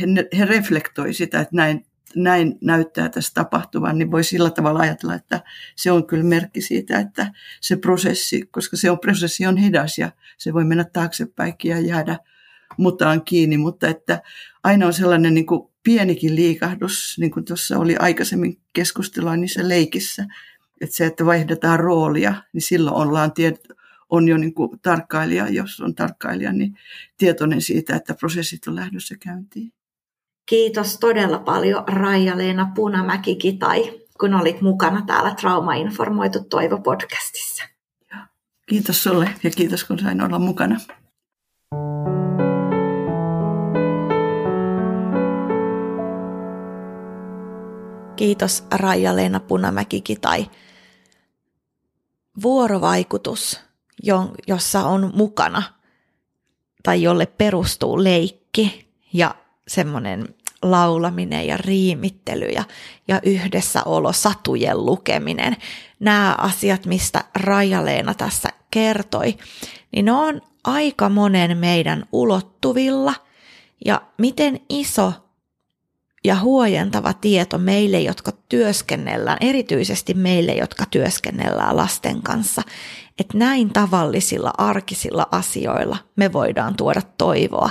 he, 0.00 0.06
he 0.38 0.44
reflektoi 0.44 1.14
sitä, 1.14 1.40
että 1.40 1.56
näin 1.56 1.86
näin 2.16 2.58
näyttää 2.60 3.08
tässä 3.08 3.34
tapahtuvan, 3.34 3.98
niin 3.98 4.10
voi 4.10 4.24
sillä 4.24 4.50
tavalla 4.50 4.80
ajatella, 4.80 5.14
että 5.14 5.40
se 5.76 5.90
on 5.90 6.06
kyllä 6.06 6.24
merkki 6.24 6.60
siitä, 6.60 6.98
että 6.98 7.32
se 7.60 7.76
prosessi, 7.76 8.48
koska 8.50 8.76
se 8.76 8.90
on, 8.90 8.98
prosessi 8.98 9.46
on 9.46 9.56
hidas 9.56 9.98
ja 9.98 10.12
se 10.38 10.54
voi 10.54 10.64
mennä 10.64 10.84
taaksepäin 10.84 11.54
ja 11.64 11.80
jäädä 11.80 12.18
mutaan 12.76 13.24
kiinni, 13.24 13.56
mutta 13.56 13.88
että 13.88 14.22
aina 14.64 14.86
on 14.86 14.92
sellainen 14.92 15.34
niin 15.34 15.46
kuin 15.46 15.70
pienikin 15.82 16.36
liikahdus, 16.36 17.16
niin 17.20 17.30
kuin 17.30 17.44
tuossa 17.44 17.78
oli 17.78 17.96
aikaisemmin 17.96 18.60
keskustelua 18.72 19.36
niissä 19.36 19.68
leikissä, 19.68 20.26
että 20.80 20.96
se, 20.96 21.06
että 21.06 21.26
vaihdetaan 21.26 21.80
roolia, 21.80 22.34
niin 22.52 22.62
silloin 22.62 22.96
ollaan 22.96 23.32
tiet- 23.32 23.76
on 24.10 24.28
jo 24.28 24.36
niin 24.36 24.54
kuin 24.54 24.80
tarkkailija, 24.80 25.48
jos 25.48 25.80
on 25.80 25.94
tarkkailija, 25.94 26.52
niin 26.52 26.78
tietoinen 27.18 27.60
siitä, 27.60 27.96
että 27.96 28.14
prosessit 28.14 28.66
on 28.66 28.76
lähdössä 28.76 29.14
käyntiin. 29.20 29.72
Kiitos 30.46 30.98
todella 30.98 31.38
paljon 31.38 31.84
Raija-Leena 31.88 32.72
Punamäki-Kitai, 32.74 34.00
kun 34.20 34.34
olit 34.34 34.60
mukana 34.60 35.02
täällä 35.06 35.34
Trauma-informoitu 35.34 36.38
Toivo-podcastissa. 36.38 37.68
Kiitos 38.68 39.02
sulle 39.02 39.30
ja 39.42 39.50
kiitos 39.50 39.84
kun 39.84 39.98
sain 39.98 40.22
olla 40.22 40.38
mukana. 40.38 40.80
Kiitos 48.16 48.64
Raija-Leena 48.74 49.40
Punamäki-Kitai. 49.40 50.46
Vuorovaikutus, 52.42 53.60
jossa 54.46 54.84
on 54.84 55.10
mukana 55.14 55.62
tai 56.82 57.02
jolle 57.02 57.26
perustuu 57.26 58.04
leikki 58.04 58.88
ja 59.12 59.34
semmoinen 59.68 60.28
laulaminen 60.62 61.46
ja 61.46 61.56
riimittely 61.56 62.46
ja, 62.46 62.64
ja 63.08 63.20
yhdessäolo, 63.22 64.12
satujen 64.12 64.86
lukeminen, 64.86 65.56
nämä 66.00 66.34
asiat, 66.38 66.86
mistä 66.86 67.24
Raija-Leena 67.34 68.14
tässä 68.14 68.48
kertoi, 68.70 69.36
niin 69.92 70.04
ne 70.04 70.12
on 70.12 70.40
aika 70.64 71.08
monen 71.08 71.58
meidän 71.58 72.04
ulottuvilla. 72.12 73.14
Ja 73.84 74.02
miten 74.18 74.60
iso 74.68 75.12
ja 76.24 76.40
huojentava 76.40 77.12
tieto 77.12 77.58
meille, 77.58 78.00
jotka 78.00 78.32
työskennellään, 78.48 79.38
erityisesti 79.40 80.14
meille, 80.14 80.52
jotka 80.52 80.84
työskennellään 80.90 81.76
lasten 81.76 82.22
kanssa, 82.22 82.62
että 83.18 83.38
näin 83.38 83.70
tavallisilla 83.72 84.52
arkisilla 84.58 85.26
asioilla 85.30 85.96
me 86.16 86.32
voidaan 86.32 86.76
tuoda 86.76 87.02
toivoa 87.18 87.70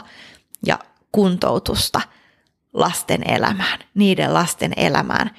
ja 0.65 0.79
kuntoutusta 1.15 2.01
lasten 2.73 3.30
elämään, 3.30 3.80
niiden 3.93 4.34
lasten 4.34 4.73
elämään, 4.78 5.32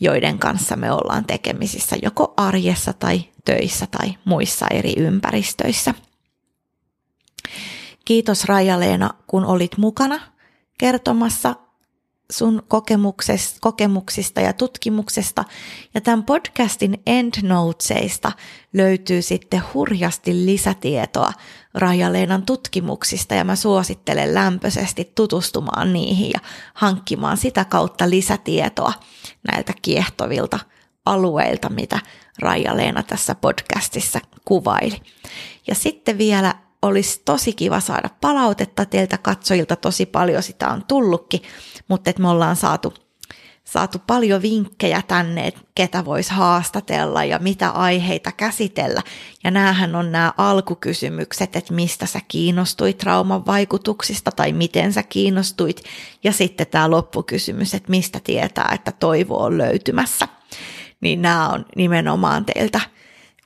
joiden 0.00 0.38
kanssa 0.38 0.76
me 0.76 0.92
ollaan 0.92 1.24
tekemisissä 1.24 1.96
joko 2.02 2.34
arjessa 2.36 2.92
tai 2.92 3.24
töissä 3.44 3.86
tai 3.86 4.14
muissa 4.24 4.66
eri 4.70 4.94
ympäristöissä. 4.96 5.94
Kiitos 8.04 8.44
Raija-Leena, 8.44 9.14
kun 9.26 9.44
olit 9.44 9.78
mukana 9.78 10.20
kertomassa 10.78 11.54
sun 12.32 12.62
kokemuksista 13.60 14.40
ja 14.40 14.52
tutkimuksesta. 14.52 15.44
Ja 15.94 16.00
tämän 16.00 16.24
podcastin 16.24 17.02
endnoteseista 17.06 18.32
löytyy 18.72 19.22
sitten 19.22 19.62
hurjasti 19.74 20.46
lisätietoa 20.46 21.32
Raija-Leenan 21.74 22.46
tutkimuksista 22.46 23.34
ja 23.34 23.44
mä 23.44 23.56
suosittelen 23.56 24.34
lämpöisesti 24.34 25.12
tutustumaan 25.14 25.92
niihin 25.92 26.30
ja 26.34 26.40
hankkimaan 26.74 27.36
sitä 27.36 27.64
kautta 27.64 28.10
lisätietoa 28.10 28.92
näiltä 29.52 29.72
kiehtovilta 29.82 30.58
alueilta, 31.06 31.68
mitä 31.68 31.98
Raija-Leena 32.38 33.02
tässä 33.02 33.34
podcastissa 33.34 34.20
kuvaili. 34.44 35.00
Ja 35.66 35.74
sitten 35.74 36.18
vielä 36.18 36.54
olisi 36.82 37.22
tosi 37.24 37.52
kiva 37.52 37.80
saada 37.80 38.08
palautetta 38.20 38.84
teiltä 38.84 39.18
katsojilta, 39.18 39.76
tosi 39.76 40.06
paljon 40.06 40.42
sitä 40.42 40.68
on 40.68 40.84
tullutkin, 40.88 41.42
mutta 41.88 42.10
että 42.10 42.22
me 42.22 42.28
ollaan 42.28 42.56
saatu, 42.56 42.94
saatu 43.64 43.98
paljon 44.06 44.42
vinkkejä 44.42 45.02
tänne, 45.08 45.46
että 45.46 45.60
ketä 45.74 46.04
voisi 46.04 46.30
haastatella 46.30 47.24
ja 47.24 47.38
mitä 47.38 47.70
aiheita 47.70 48.32
käsitellä. 48.32 49.02
Ja 49.44 49.50
näähän 49.50 49.94
on 49.94 50.12
nämä 50.12 50.32
alkukysymykset, 50.36 51.56
että 51.56 51.74
mistä 51.74 52.06
sä 52.06 52.20
kiinnostuit 52.28 52.98
trauman 52.98 53.46
vaikutuksista 53.46 54.30
tai 54.30 54.52
miten 54.52 54.92
sä 54.92 55.02
kiinnostuit. 55.02 55.82
Ja 56.24 56.32
sitten 56.32 56.66
tämä 56.66 56.90
loppukysymys, 56.90 57.74
että 57.74 57.90
mistä 57.90 58.20
tietää, 58.24 58.70
että 58.74 58.92
toivo 58.92 59.42
on 59.42 59.58
löytymässä. 59.58 60.28
Niin 61.00 61.22
nämä 61.22 61.48
on 61.48 61.66
nimenomaan 61.76 62.44
teiltä 62.44 62.80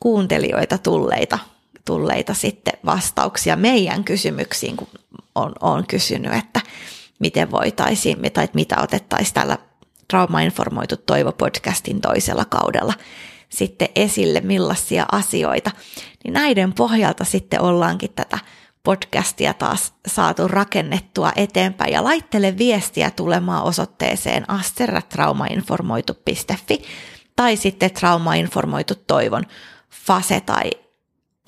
kuuntelijoita 0.01 0.79
tulleita 0.79 1.39
tulleita 1.85 2.35
sitten 2.35 2.75
vastauksia 2.85 3.57
meidän 3.57 4.05
kysymyksiin, 4.05 4.77
kun 4.77 4.89
on, 5.35 5.53
on 5.61 5.87
kysynyt, 5.87 6.35
että 6.35 6.61
miten 7.19 7.51
voitaisiin, 7.51 8.19
tai 8.33 8.49
mitä 8.55 8.77
otettaisiin 8.83 9.35
tällä 9.35 9.59
Trauma-informoitu 10.09 10.97
Toivo-podcastin 10.97 12.01
toisella 12.01 12.45
kaudella 12.45 12.95
sitten 13.49 13.89
esille, 13.97 14.41
millaisia 14.41 15.07
asioita, 15.13 15.71
niin 16.25 16.35
näiden 16.35 16.73
pohjalta 16.73 17.25
sitten 17.25 17.61
ollaankin 17.61 18.13
tätä 18.13 18.39
podcastia 18.83 19.55
taas 19.55 19.95
saatu 20.07 20.49
rakennettua 20.49 21.33
eteenpäin. 21.37 21.93
Ja 21.93 22.05
laittele 22.05 22.59
viestiä 22.59 23.11
tulemaan 23.11 23.65
osoitteeseen 23.65 24.51
asterratraumainformoitu.fi 24.51 26.83
tai 27.37 27.57
sitten 27.57 27.91
traumainformoitu 27.91 28.95
toivon 29.07 29.45
fase 29.91 30.41
tai 30.41 30.71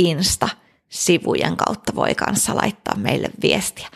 insta 0.04 0.48
sivujen 0.88 1.56
kautta 1.56 1.94
voi 1.94 2.14
kanssa 2.14 2.56
laittaa 2.56 2.96
meille 2.96 3.30
viestiä. 3.42 3.88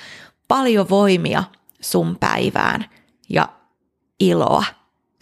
Paljon 0.48 0.88
voimia 0.88 1.44
sun 1.80 2.16
päivään 2.20 2.84
ja 3.28 3.48
iloa 4.20 4.64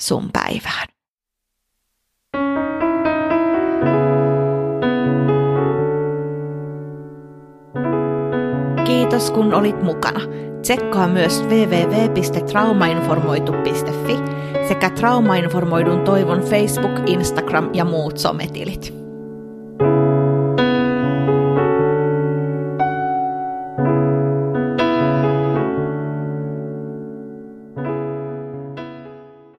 sun 0.01 0.30
päivään. 0.32 0.89
Kiitos 8.87 9.30
kun 9.30 9.55
olit 9.55 9.82
mukana. 9.82 10.20
Tsekkaa 10.62 11.09
myös 11.09 11.43
www.traumainformoitu.fi 11.43 14.16
sekä 14.68 14.91
Traumainformoidun 14.91 16.01
toivon 16.01 16.41
Facebook, 16.41 16.93
Instagram 17.07 17.70
ja 17.74 17.85
muut 17.85 18.18
sometilit. 18.18 19.04